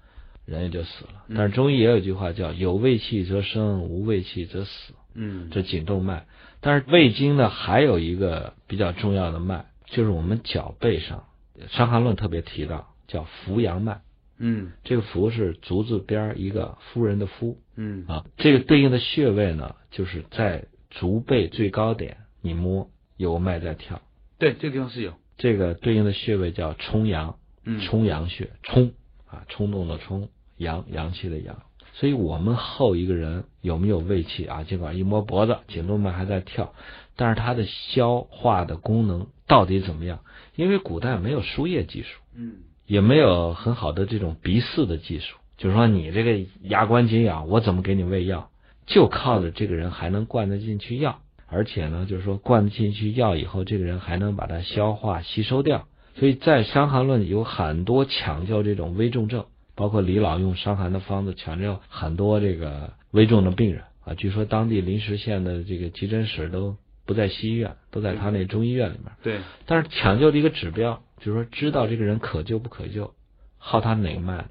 [0.45, 1.25] 人也就死了。
[1.29, 6.27] 嗯但是中医也有一句话叫“有胃气则生，无胃气则死”，嗯，这颈动脉。
[6.61, 11.25] 但是胃经呢，还有一个比较重要的脉，就是我们脚背上，
[11.77, 14.01] 《伤寒论》特别提到，叫扶阳脉。
[14.37, 24.03] 嗯这个扶是足字边儿一个夫人的夫嗯啊，这个对应的穴位呢，就是在足背最高点，你摸有个脉在跳，
[24.39, 25.15] 对，这个地方是有。
[25.37, 28.93] 这个对应的穴位叫冲阳，嗯冲阳穴，冲
[29.27, 31.63] 啊，冲动的冲，阳阳气的阳。
[31.93, 34.65] 所以我们后一个人有没有胃气啊？
[34.65, 36.75] 尽管一摸脖子，颈动脉还在跳，
[37.15, 40.19] 但是它的消化的功能到底怎么样？
[40.57, 42.55] 因为古代没有输液技术，嗯
[42.87, 48.51] 也没有很好的这种鼻饲的技术，就是说你这个牙关紧咬，我怎么给你喂药？
[48.87, 55.87] 就靠着这个人还能灌得进去药，而且呢，就是说灌得进去药以后，这个人还能把它消化吸收掉。
[56.17, 64.15] 所以在《伤寒论》有很多抢救这种危重症，包括李老用伤寒的方子抢救很多这个危重的病人啊。
[64.15, 69.13] 据说当地临时县的这个急诊室都不在西医院，都在他那中医院里面。
[69.23, 73.15] 对，但是抢救的一个指标，就是说知道这个人可救不可救，
[73.59, 74.47] 耗他哪个脉？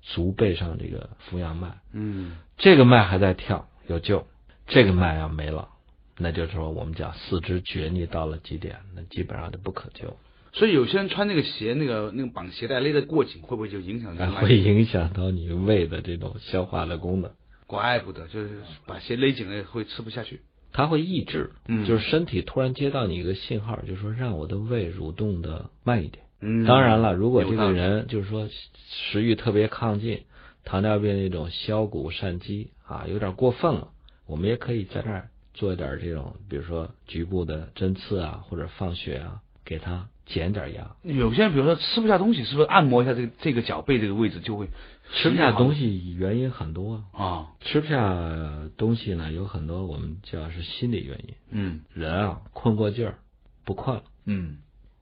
[0.00, 4.24] 足背上这个扶阳脉，嗯这个脉还在跳，有救；
[4.66, 5.68] 这个脉要没了，
[6.16, 10.16] 那就是说我们讲四肢厥逆到了极点，那基本上就不可救，
[10.52, 17.30] 所以有些人穿那个鞋，那个那个绑鞋带勒得过紧，会不会就影响这还个脉会影响到你胃的这种消化的功能，
[17.66, 20.40] 怪不得就是把鞋勒紧了会吃不下去。
[20.72, 21.86] 它会抑制，嗯。
[21.86, 26.24] 就是身体突然接到你一个信号，就是说让我的胃蠕动的慢一点。
[26.40, 26.64] 嗯。
[26.64, 28.48] 当然了，如果这个人就是说
[28.88, 30.24] 食欲特别亢进，
[30.64, 33.88] 糖尿病那种消谷善饥啊，有点过分了，
[34.26, 40.94] 我们也可以在这儿做一点这种，比如说局部的针刺啊，或者放血啊，给他减点压。
[41.02, 44.68] 有些人比如说吃不下东西，是不是按摩一下这个这个脚背这个位置就会
[45.14, 47.46] 吃不下东西原因很多啊，啊？
[47.60, 51.34] 吃不下东西呢有很多我们叫是心理原因。
[51.50, 53.18] 嗯人啊，困过劲儿，
[53.64, 54.58] 不困了；嗯，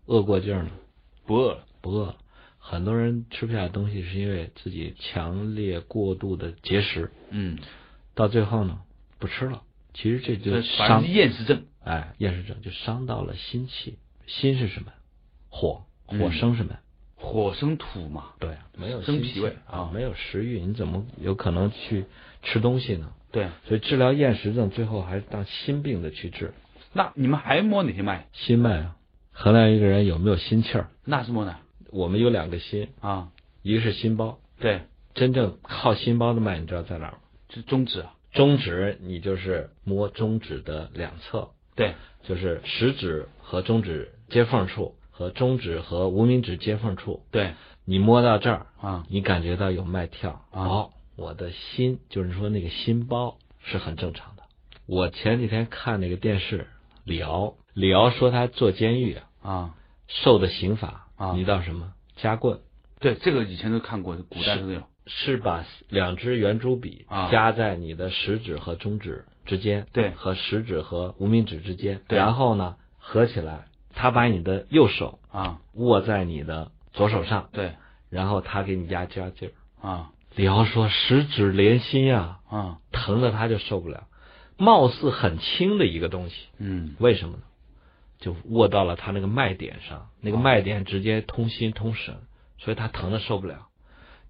[0.07, 0.71] 饿过劲儿呢，
[1.27, 1.65] 不饿了。
[1.83, 2.17] 不饿了。
[2.59, 7.59] 很多人吃不下东西是因为自己强烈过度的节食，嗯，
[8.15, 8.81] 到最后呢
[9.19, 9.63] 不吃了。
[9.95, 11.65] 其实这就伤厌食症。
[11.85, 13.99] 哎厌食症，就伤到了心气。
[14.27, 14.93] 心是什么？
[15.57, 16.77] 火，嗯火生什么？
[17.17, 18.25] 火生土嘛。
[18.39, 22.05] 对，没有生脾胃啊，啊没有食欲，你怎么有可能去
[22.43, 23.11] 吃东西呢？
[23.33, 26.53] 对，所以治疗厌食症最后还是当心病的去治。
[26.93, 28.27] 那你们还摸哪些脉？
[28.33, 28.97] 心脉啊，
[29.33, 30.91] 衡量一个人有没有心气儿。
[31.05, 31.61] 那是摸哪？
[31.91, 33.31] 我们有两个心，啊，
[33.63, 34.83] 一个是心包，对，
[35.15, 37.19] 真正靠心包的脉，你知道在哪儿吗？
[37.49, 38.13] 是中指啊。
[38.33, 41.95] 中指，你就是摸中指的两侧，对，
[42.25, 47.23] 就是食指和中指接缝处和中指和无名指接缝处。
[47.31, 47.55] 对，
[47.87, 54.43] 你摸到这儿，啊，你感觉到有脉跳，啊哦，我的心就是说那个心包是很正常的。
[54.85, 56.67] 我前几天看那个电视，
[57.03, 59.75] 李敖，李敖说他坐监狱啊，啊，
[60.07, 61.95] 受的刑罚，啊你知道什么？
[62.17, 62.61] 夹棍，
[63.01, 64.83] 对，这个以前都看过，古代都有。
[65.09, 77.73] 是把两支圆珠笔啊夹在你的食指和中指之间，对和食指和无名指之间，然后呢合起来，他把你的右手啊，握在你的左手上，对，
[78.11, 79.89] 然后他给你压加劲儿。
[79.89, 80.11] 啊。
[80.37, 84.05] 李敖说十指连心呀、啊，疼的他就受不了，
[84.59, 86.95] 貌似很轻的一个东西，嗯。
[86.99, 87.43] 为什么呢？
[88.19, 92.17] 就握到了他那个脉点上，那个哦脉点直接通心通神，
[92.59, 93.67] 所以他疼的受不了。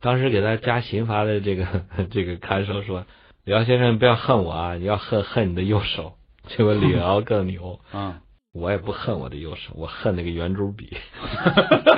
[0.01, 1.67] 当时给他加刑罚的这个
[2.11, 3.05] 这个看守说
[3.45, 6.15] ：“李敖先生，不要恨我啊，你要恨恨你的右手。”
[6.47, 8.23] 结果李敖更牛， 啊，
[8.57, 10.97] 我也不恨我的右手，我恨那个圆珠笔。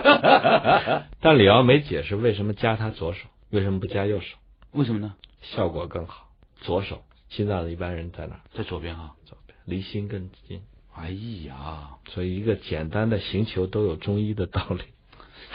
[1.20, 4.36] 但李敖没解释为什么加他左手，为什么不加右手，
[4.72, 5.14] 为什么呢？
[5.40, 6.28] 效果更好。
[6.60, 8.40] 左手，心脏的一般人在哪儿？
[8.52, 9.12] 在左边啊。
[9.24, 10.62] 左边，离心更近。
[10.94, 11.10] 哎
[11.46, 14.82] 呀，所以一个简单的行球都有中医的道理。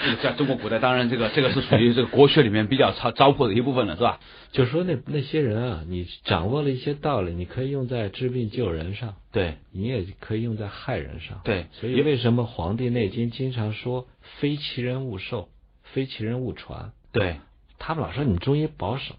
[0.01, 4.19] 这 个在中国古代，当然这个这个是属于这个国学里面比较糟糟粕的一部分了，是吧？
[4.51, 11.41] 就说那那些人啊，你掌握了一些道理，你可以用在治病救人上，对你也可以用在害人上。
[11.43, 14.07] 对，所以为什么《黄帝内经》经常说
[14.39, 15.49] “非其人勿授，
[15.83, 17.37] 非其人勿传对”？
[17.79, 19.15] 他们老说你中医保守，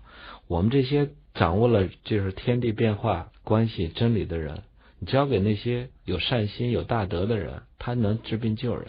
[0.49, 4.63] 我们这些掌握了就是天地变化关系真理的人，
[4.99, 8.85] 你交给那些有善心、有大德的人，他能治病救人；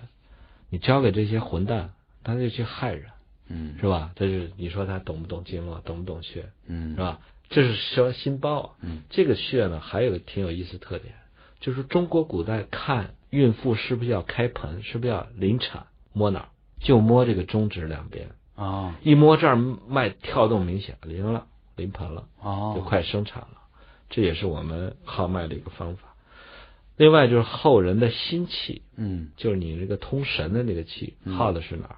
[0.70, 1.94] 你交给这些混蛋，
[2.24, 3.12] 他就去害人。
[3.48, 4.12] 嗯是吧？
[4.16, 7.20] 这是你说他懂不懂经络，懂不懂穴，嗯是吧？
[7.48, 8.70] 这是说心包啊。
[8.82, 11.14] 嗯这个穴呢，还有个挺有意思特点，
[11.60, 16.50] 就是中国古代看孕妇是不是要开盆，是不是要临产，摸哪儿？
[16.80, 21.46] 就摸这个中指两边，啊一摸这儿脉跳动明显，临了，
[21.76, 23.62] 临盆了，哦，就快生产了。
[24.10, 26.15] 这也是我们号脉的一个方法。
[26.98, 31.96] 另外就是后人的心气，嗯就是你这个通神的那个气，嗯耗的是哪儿？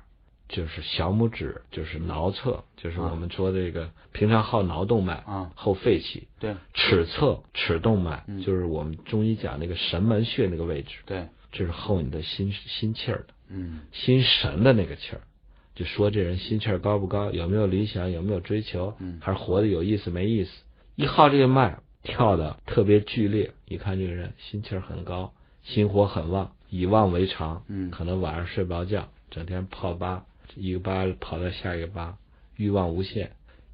[0.49, 6.27] 就是小拇指，就是桡侧，就是啊我们说的这个平常耗桡动脉，啊后肺气。
[6.39, 15.21] 对尺侧尺动脉嗯，就是我们中医讲那个神门穴那个位置，对这是耗你的心心气儿的嗯心神的那个气儿。
[15.75, 20.51] 就说这人心气儿高不高，有没有理想，有没有追求，嗯还是活得有意思没意思？
[20.95, 21.77] 一耗这个脉
[22.07, 25.33] 跳的特别剧烈，一看这个人心气儿很高，
[25.63, 32.17] 心火很旺，以旺为常，嗯可能晚上睡不着觉，整天泡吧，一个吧跑到下一个吧，
[32.55, 33.31] 欲望无限。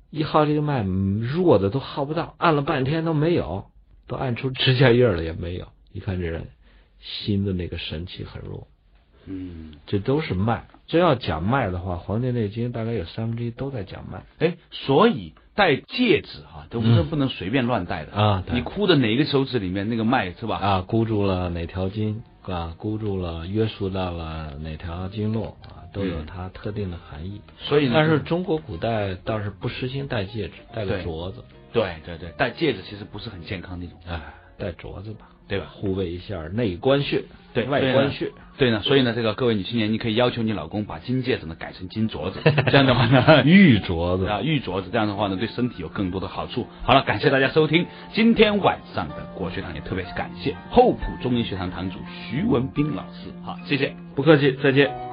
[0.10, 3.66] 一号这个脉嗯弱的都耗不到，按了半天都没有，
[4.08, 5.68] 都按出指甲印儿了也没有。
[5.92, 6.48] 一看这人
[7.00, 8.68] 心的那个神气很弱，
[9.26, 10.68] 嗯，这都是脉。
[10.88, 14.24] 真要讲脉的话，《黄帝内经》大概有三分之一都在讲脉。
[14.40, 20.58] 哎，所以戴戒指啊，都不是嗯不能随便乱戴的啊对你箍的哪个手指里面那个脉是吧？
[20.58, 22.74] 啊，箍住了哪条筋啊？
[22.78, 25.86] 箍住了，约束到了哪条经络啊？
[25.94, 27.40] 都有嗯它特定的含义。
[27.60, 35.68] 所以呢，但是中国古代倒是不实行戴戒指，戴个镯子，对对对，戴戒指其实不是很健康那种，哎，戴镯子吧，对吧？
[35.72, 37.24] 护卫一下内关穴，
[37.54, 38.32] 对外关穴。
[38.58, 42.40] 对呢，所以呢，这个各位女青年，你可以要求你老公把金戒指呢改成金镯子，
[42.70, 46.68] 这样的话呢，玉镯子啊，玉镯子，这样的话呢，对身体有更多的好处。
[46.84, 51.98] 好了，感谢大家收听今天晚上的国学堂，也特别感谢厚朴中医学堂堂主
[52.30, 53.32] 徐文斌老师。
[53.44, 53.96] 好，谢谢。
[54.16, 55.13] 不客气，再见。